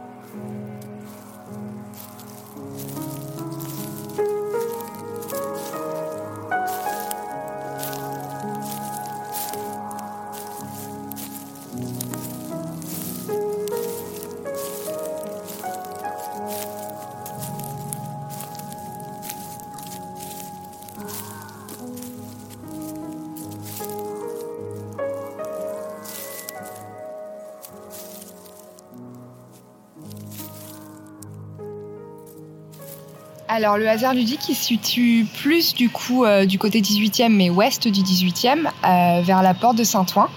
[33.72, 37.50] Alors le hasard ludique il se situe plus du coup euh, du côté 18e mais
[37.50, 40.28] ouest du 18e euh, vers la porte de Saint-Ouen.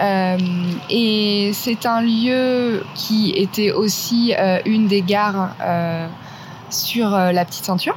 [0.00, 0.36] Euh,
[0.90, 5.54] et c'est un lieu qui était aussi une des gares
[6.68, 7.96] sur la petite ceinture,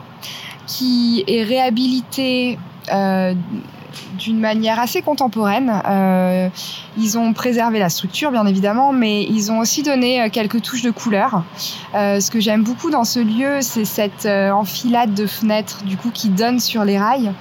[0.68, 2.60] qui est réhabilité
[4.20, 5.82] d'une manière assez contemporaine.
[7.02, 10.82] Ils ont préservé la structure, bien évidemment, mais ils ont aussi donné euh, quelques touches
[10.82, 11.44] de couleur.
[11.96, 15.96] Euh, ce que j'aime beaucoup dans ce lieu, c'est cette euh, enfilade de fenêtres, du
[15.96, 17.32] coup, qui donne sur les rails,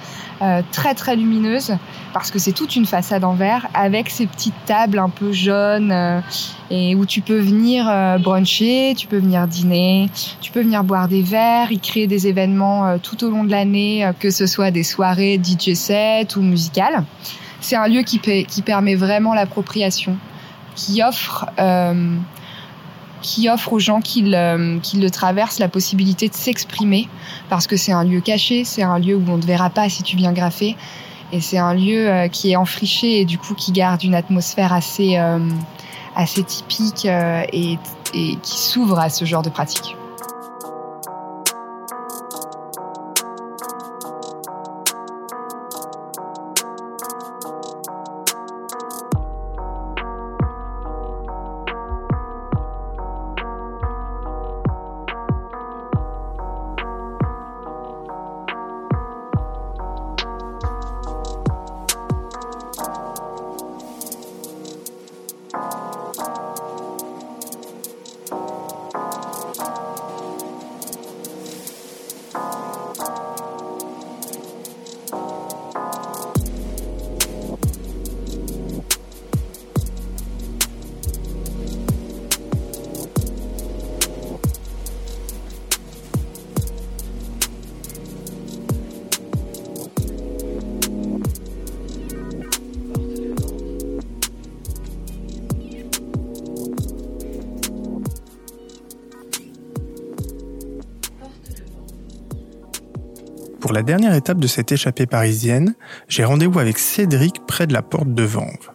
[0.71, 1.75] très très lumineuse,
[2.13, 6.23] parce que c'est toute une façade en verre, avec ces petites tables un peu jaunes,
[6.71, 7.91] et où tu peux venir
[8.21, 12.97] bruncher, tu peux venir dîner, tu peux venir boire des verres, y créer des événements
[12.99, 17.03] tout au long de l'année, que ce soit des soirées DJ set ou musicales.
[17.61, 18.19] C'est un lieu qui,
[18.61, 20.17] permet vraiment l'appropriation,
[20.75, 22.15] qui offre euh,
[23.21, 27.09] qui offre aux gens qui le, qui le traversent la possibilité de s'exprimer
[27.49, 29.89] parce que c'est un lieu caché, c'est un lieu où on ne te verra pas
[29.89, 30.75] si tu viens graffer
[31.31, 34.73] et c'est un lieu euh, qui est enfriché et du coup qui garde une atmosphère
[34.73, 35.39] assez, euh,
[36.15, 37.77] assez typique euh, et,
[38.13, 39.95] et qui s'ouvre à ce genre de pratique.
[103.89, 105.73] Dernière étape de cette échappée parisienne,
[106.07, 108.69] j'ai rendez-vous avec Cédric près de la porte de Vanves.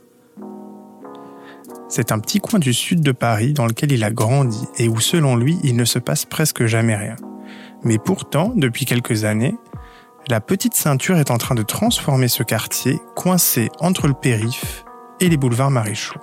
[1.89, 4.99] C'est un petit coin du sud de Paris dans lequel il a grandi et où
[4.99, 7.15] selon lui il ne se passe presque jamais rien.
[7.85, 9.55] Mais pourtant, depuis quelques années,
[10.27, 14.85] la petite ceinture est en train de transformer ce quartier coincé entre le périph
[15.21, 16.19] et les boulevards maréchaux.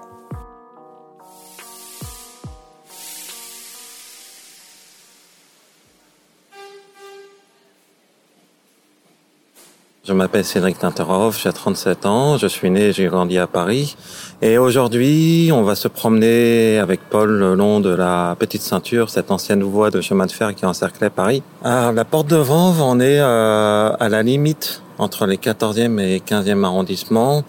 [10.04, 13.96] Je m'appelle Cédric Tinterhoff, j'ai 37 ans, je suis né j'ai grandi à Paris.
[14.42, 19.30] Et aujourd'hui, on va se promener avec Paul le long de la Petite Ceinture, cette
[19.30, 21.44] ancienne voie de chemin de fer qui encerclait Paris.
[21.64, 26.18] À la porte de Vanves, on est euh, à la limite entre les 14e et
[26.18, 27.44] 15e arrondissements.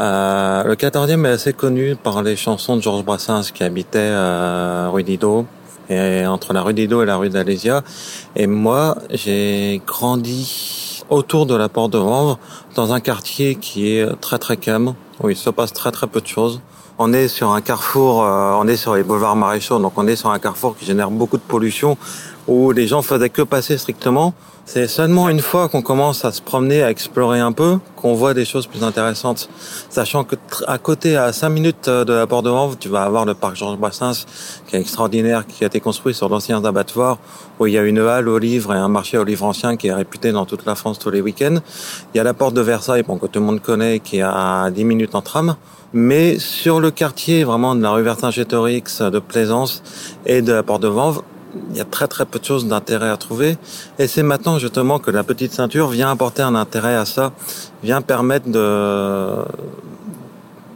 [0.00, 4.88] Euh, le 14e est assez connu par les chansons de Georges Brassens qui habitait euh,
[4.90, 5.44] rue Didot
[5.90, 7.82] et entre la rue Didot et la rue d'Alésia.
[8.36, 12.36] Et moi, j'ai grandi autour de la porte de Vanves,
[12.74, 16.20] dans un quartier qui est très très calme, où il se passe très très peu
[16.20, 16.60] de choses.
[16.98, 20.16] On est sur un carrefour, euh, on est sur les boulevards maréchaux, donc on est
[20.16, 21.96] sur un carrefour qui génère beaucoup de pollution,
[22.46, 24.34] où les gens faisaient que passer strictement.
[24.72, 28.34] C'est seulement une fois qu'on commence à se promener, à explorer un peu, qu'on voit
[28.34, 29.50] des choses plus intéressantes.
[29.88, 30.36] Sachant que
[30.68, 33.34] à côté, à 5 minutes euh, de la Porte de Vanves, tu vas avoir le
[33.34, 34.26] parc Georges Brassens,
[34.68, 37.18] qui est extraordinaire, qui a été construit sur d'anciens abattoirs,
[37.58, 39.88] où il y a une halle aux livres et un marché aux livres anciens qui
[39.88, 41.58] est réputé dans toute la France tous les week-ends.
[42.14, 44.22] Il y a la Porte de Versailles, bon, que tout le monde connaît, qui est
[44.22, 45.56] à 10 minutes en tram.
[45.92, 49.82] Mais sur le quartier vraiment de la rue Vercingétorix, de Plaisance
[50.26, 51.22] et de la Porte de Vanves,
[51.70, 53.56] il y a très très peu de choses d'intérêt à trouver.
[53.98, 57.32] Et c'est maintenant justement que la petite ceinture vient apporter un intérêt à ça,
[57.82, 59.44] vient permettre de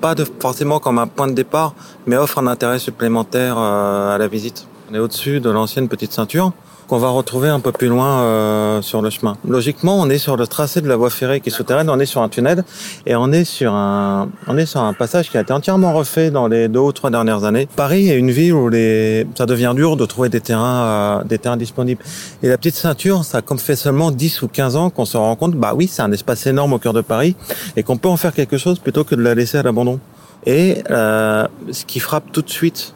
[0.00, 1.74] pas de forcément comme un point de départ,
[2.06, 4.66] mais offre un intérêt supplémentaire euh, à la visite.
[4.90, 6.52] On est au-dessus de l'ancienne petite ceinture
[6.86, 9.36] qu'on va retrouver un peu plus loin euh, sur le chemin.
[9.46, 12.06] Logiquement, on est sur le tracé de la voie ferrée qui est souterraine, on est
[12.06, 12.64] sur un tunnel
[13.06, 16.30] et on est sur un on est sur un passage qui a été entièrement refait
[16.30, 17.68] dans les deux ou trois dernières années.
[17.76, 21.38] Paris est une ville où les ça devient dur de trouver des terrains euh, des
[21.38, 22.02] terrains disponibles.
[22.42, 25.34] Et la petite ceinture, ça comme fait seulement 10 ou 15 ans qu'on se rend
[25.36, 27.36] compte bah oui, c'est un espace énorme au cœur de Paris
[27.76, 30.00] et qu'on peut en faire quelque chose plutôt que de la laisser à l'abandon.
[30.46, 32.94] Et euh, ce qui frappe tout de suite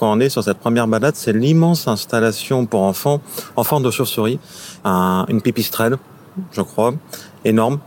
[0.00, 3.20] quand on est sur cette première balade, c'est l'immense installation pour enfants,
[3.54, 4.38] enfants de chauve-souris,
[4.82, 5.98] un, une pipistrelle,
[6.52, 6.94] je crois,
[7.44, 7.80] énorme,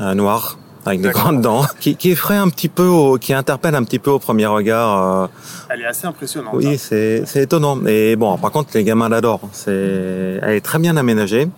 [0.00, 3.74] euh, noire, avec des grandes dents, qui, qui effraie un petit peu, au, qui interpelle
[3.74, 5.22] un petit peu au premier regard.
[5.22, 5.26] Euh,
[5.68, 6.54] Elle est assez impressionnante.
[6.54, 7.84] oui, c'est c'est étonnant.
[7.86, 9.48] Et bon, par contre, les gamins l'adorent.
[9.50, 11.48] C'est, elle est très bien aménagée.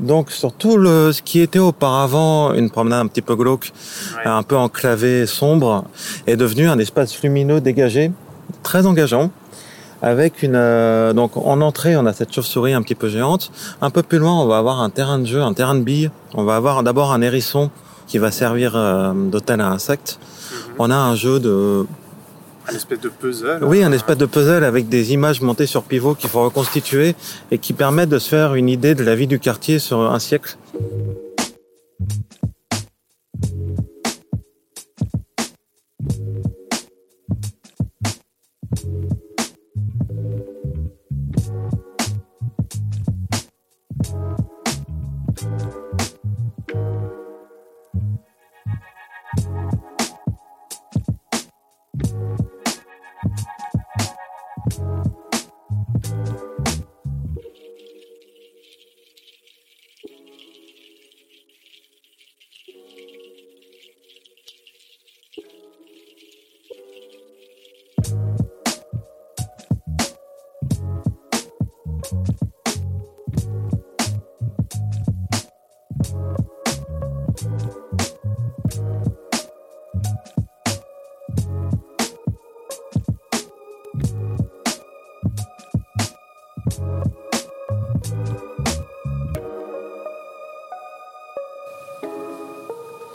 [0.00, 3.72] Donc surtout le, ce qui était auparavant une promenade un petit peu glauque,
[4.24, 5.84] un peu enclavé, sombre,
[6.26, 8.10] est devenu un espace lumineux dégagé,
[8.62, 9.30] très engageant.
[10.02, 13.50] Avec une euh, donc en entrée, on a cette chauve-souris un petit peu géante.
[13.80, 16.10] Un peu plus loin, on va avoir un terrain de jeu, un terrain de billes.
[16.34, 17.70] On va avoir d'abord un hérisson
[18.06, 20.18] qui va servir euh, d'hôtel à insectes.
[20.78, 21.86] On a un jeu de
[22.68, 23.60] Un espèce de puzzle.
[23.62, 27.14] oui, un espèce de puzzle avec des images montées sur pivot qu'il faut reconstituer
[27.50, 30.18] et qui permettent de se faire une idée de la vie du quartier sur un
[30.18, 30.58] siècle.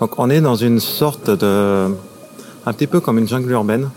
[0.09, 1.85] Donc on est dans une sorte de,
[2.65, 3.91] un petit peu comme une jungle urbaine.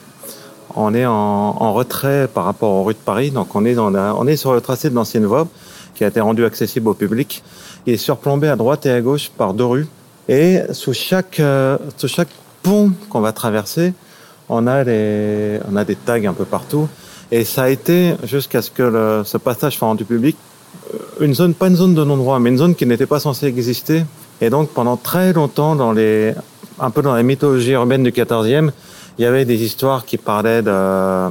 [0.77, 3.31] On est en, retrait par rapport aux rues de Paris.
[3.31, 5.49] Donc on est dans la- on est sur le tracé de l'ancienne voie
[5.95, 7.43] qui a été rendu accessible au public.
[7.87, 9.87] Il est surplombé à droite et à gauche par deux rues.
[10.29, 12.29] Et sous chaque, euh, sous chaque
[12.63, 13.95] pont qu'on va traverser,
[14.51, 16.89] on a les, on a des tags un peu partout.
[17.31, 20.37] Et ça a été jusqu'à ce que ce passage soit rendu public
[20.95, 23.47] euh, une zone, pas une zone de non-droit, mais une zone qui n'était pas censée
[23.47, 24.05] exister.
[24.43, 26.35] Et donc pendant très longtemps, dans les,
[26.81, 28.71] un peu dans la mythologie urbaine du 14e,
[29.17, 31.29] il y avait des histoires qui parlaient euh,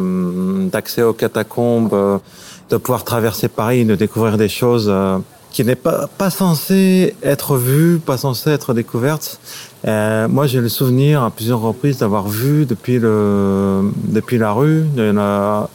[0.69, 2.21] d'accès aux catacombes,
[2.69, 5.17] de pouvoir traverser Paris, de découvrir des choses euh,
[5.51, 9.41] qui n'est pas pas censées être vues, pas censées être découvertes.
[9.85, 14.85] Euh, moi, j'ai le souvenir à plusieurs reprises d'avoir vu depuis le depuis la rue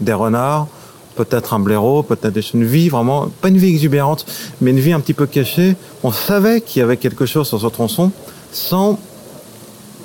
[0.00, 0.68] des renards,
[1.16, 4.26] peut-être un blaireau, peut-être une vie vraiment pas une vie exubérante,
[4.60, 5.76] mais une vie un petit peu cachée.
[6.02, 8.12] On savait qu'il y avait quelque chose sur ce tronçon
[8.52, 8.98] sans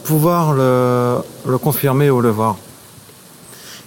[0.03, 2.57] pouvoir le, le confirmer ou le voir.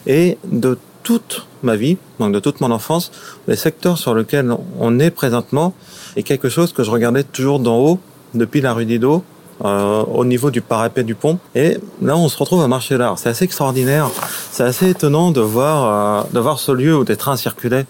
[0.07, 3.11] Et de toute ma vie, donc de toute mon enfance,
[3.49, 5.75] les secteurs sur lesquels on est présentement
[6.17, 7.99] est quelque chose que je regardais toujours d'en haut,
[8.35, 9.25] depuis la rue Didot,
[9.65, 11.39] euh, au niveau du parapet du pont.
[11.55, 13.15] Et là, on se retrouve à marcher là.
[13.17, 14.11] C'est assez extraordinaire.
[14.51, 17.87] C'est assez étonnant de voir, euh, de voir ce lieu où des trains circulaient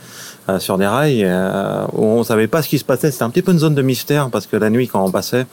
[0.51, 3.11] euh, sur des rails, euh, où on savait pas ce qui se passait.
[3.11, 5.47] C'était un petit peu une zone de mystère parce que la nuit, quand on passait,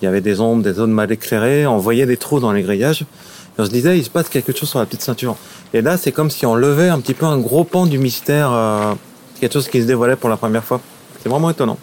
[0.00, 1.66] il y avait des ombres, des zones mal éclairées.
[1.66, 3.02] On voyait des trous dans les grillages.
[3.02, 5.36] Et on se disait, il se passe quelque chose sur la petite ceinture.
[5.74, 8.50] Et là, c'est comme si on levait un petit peu un gros pan du mystère,
[8.52, 8.94] euh,
[9.38, 10.80] quelque chose qui se dévoilait pour la première fois.
[11.22, 11.76] C'est vraiment étonnant.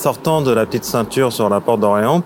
[0.00, 2.22] Sortant de la petite ceinture sur la porte d'Orléans,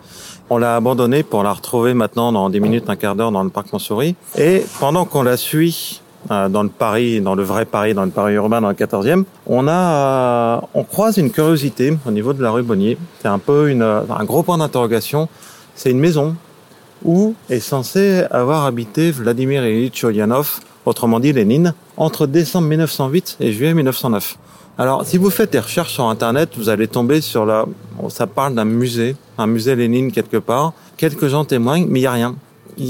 [0.48, 3.50] on l'a abandonnée pour la retrouver maintenant dans 10 minutes, un quart d'heure dans le
[3.50, 4.14] parc Montsouris.
[4.38, 6.00] Et pendant qu'on la suit
[6.30, 9.24] euh, dans le Paris, dans le vrai Paris, dans le Paris urbain, dans le 14e,
[9.46, 12.96] on a, euh, on croise une curiosité au niveau de la rue Bonnier.
[13.20, 15.28] C'est un peu une, un gros point d'interrogation.
[15.74, 16.36] C'est une maison
[17.04, 23.52] où est censé avoir habité Vladimir Ilyich Ulyanov, autrement dit Lénine, entre décembre 1908 et
[23.52, 24.38] juillet 1909.
[24.76, 27.64] Alors, si vous faites des recherches sur Internet, vous allez tomber sur la...
[28.08, 30.72] Ça parle d'un musée, un musée Lénine quelque part.
[30.96, 32.34] Quelques gens témoignent, mais il n'y a rien.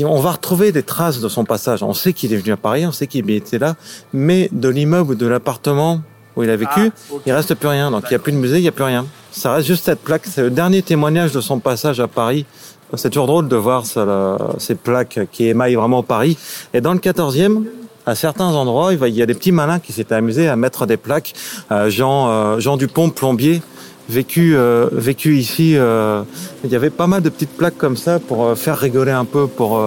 [0.06, 1.82] On va retrouver des traces de son passage.
[1.82, 3.74] On sait qu'il est venu à Paris, on sait qu'il était là,
[4.14, 6.00] mais de l'immeuble ou de l'appartement
[6.36, 7.90] où il a vécu, Ah, il reste plus rien.
[7.90, 9.06] Donc il n'y a plus de musée, il n'y a plus rien.
[9.30, 10.22] Ça reste juste cette plaque.
[10.24, 12.46] C'est le dernier témoignage de son passage à Paris.
[12.94, 16.38] C'est toujours drôle de voir ça, là, ces plaques qui émaillent vraiment Paris.
[16.72, 17.64] Et dans le 14e,
[18.06, 20.96] à certains endroits, il y a des petits malins qui s'étaient amusés à mettre des
[20.96, 21.34] plaques.
[21.72, 23.62] Euh, Jean, euh, Jean Dupont, plombier,
[24.08, 25.72] vécu, euh, vécu ici.
[25.72, 29.46] il y avait pas mal de petites plaques comme ça pour faire rigoler un peu,
[29.46, 29.82] pour,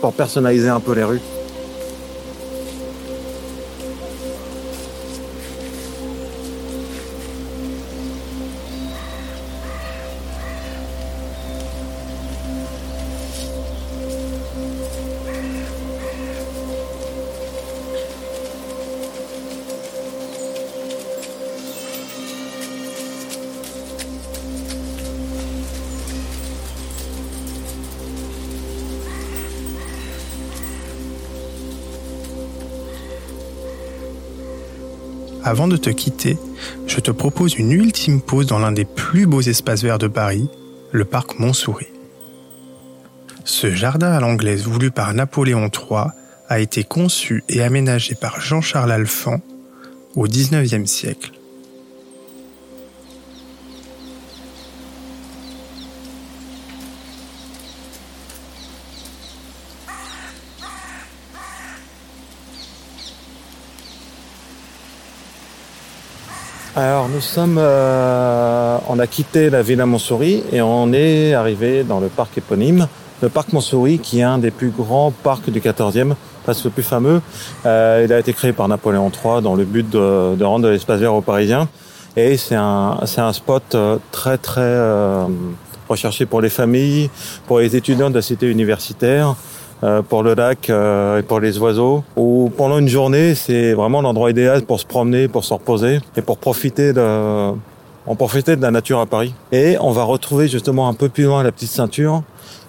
[0.00, 1.20] pour personnaliser un peu les rues.
[35.48, 36.36] Avant de te quitter,
[36.86, 40.46] je te propose une ultime pause dans l'un des plus beaux espaces verts de Paris,
[40.92, 41.88] le parc Montsouris.
[43.46, 46.10] Ce jardin à l'anglaise voulu par Napoléon III
[46.50, 49.40] a été conçu et aménagé par Jean-Charles Alphand
[50.16, 51.32] au XIXe siècle.
[66.78, 71.98] Alors nous sommes, euh, on a quitté la villa Montsouris et on est arrivé dans
[71.98, 72.86] le parc éponyme,
[73.20, 76.14] le parc Montsouris qui est un des plus grands parcs du 14e,
[76.44, 77.20] presque le plus fameux.
[77.66, 81.00] Euh, il a été créé par Napoléon III dans le but de, rendre de l'espace
[81.00, 81.68] vert aux Parisiens
[82.16, 84.76] et c'est un, c'est un spot euh, très très
[85.88, 87.10] recherché pour les familles,
[87.48, 89.34] pour les étudiants de la cité universitaire.
[89.84, 92.04] Euh, pour le lac euh, et pour les oiseaux.
[92.16, 96.22] Où pendant une journée, c'est vraiment l'endroit idéal pour se promener, pour se reposer et
[96.22, 97.52] pour profiter de,
[98.06, 99.34] en profiter de la nature à Paris.
[99.52, 102.22] Et on va retrouver justement un peu plus loin la petite ceinture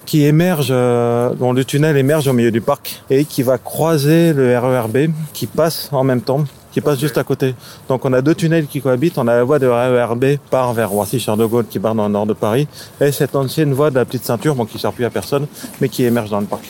[0.05, 4.33] qui émerge, euh, dont le tunnel émerge au milieu du parc et qui va croiser
[4.33, 7.53] le RERB qui passe en même temps, qui passe juste à côté.
[7.87, 9.17] Donc on a deux tunnels qui cohabitent.
[9.17, 12.13] On a la voie de RERB part vers Roissy-Charles de Gaulle qui part dans le
[12.13, 12.67] nord de Paris
[12.99, 15.47] et cette ancienne voie de la petite ceinture, bon, qui sert plus à personne,
[15.79, 16.65] mais qui émerge dans le parc.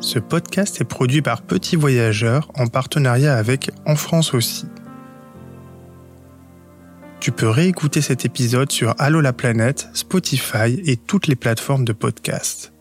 [0.00, 4.64] Ce podcast est produit par Petit Voyageur en partenariat avec En France aussi.
[7.20, 11.92] Tu peux réécouter cet épisode sur Allo la planète, Spotify et toutes les plateformes de
[11.92, 12.72] podcast.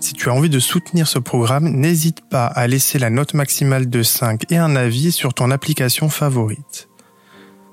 [0.00, 3.90] Si tu as envie de soutenir ce programme, n'hésite pas à laisser la note maximale
[3.90, 6.88] de 5 et un avis sur ton application favorite.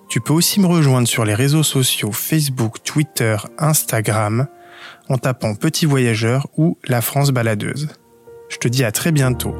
[0.09, 4.47] Tu peux aussi me rejoindre sur les réseaux sociaux Facebook, Twitter, Instagram
[5.07, 7.87] en tapant Petit Voyageur ou La France Baladeuse.
[8.51, 9.55] Je te dis à très bientôt.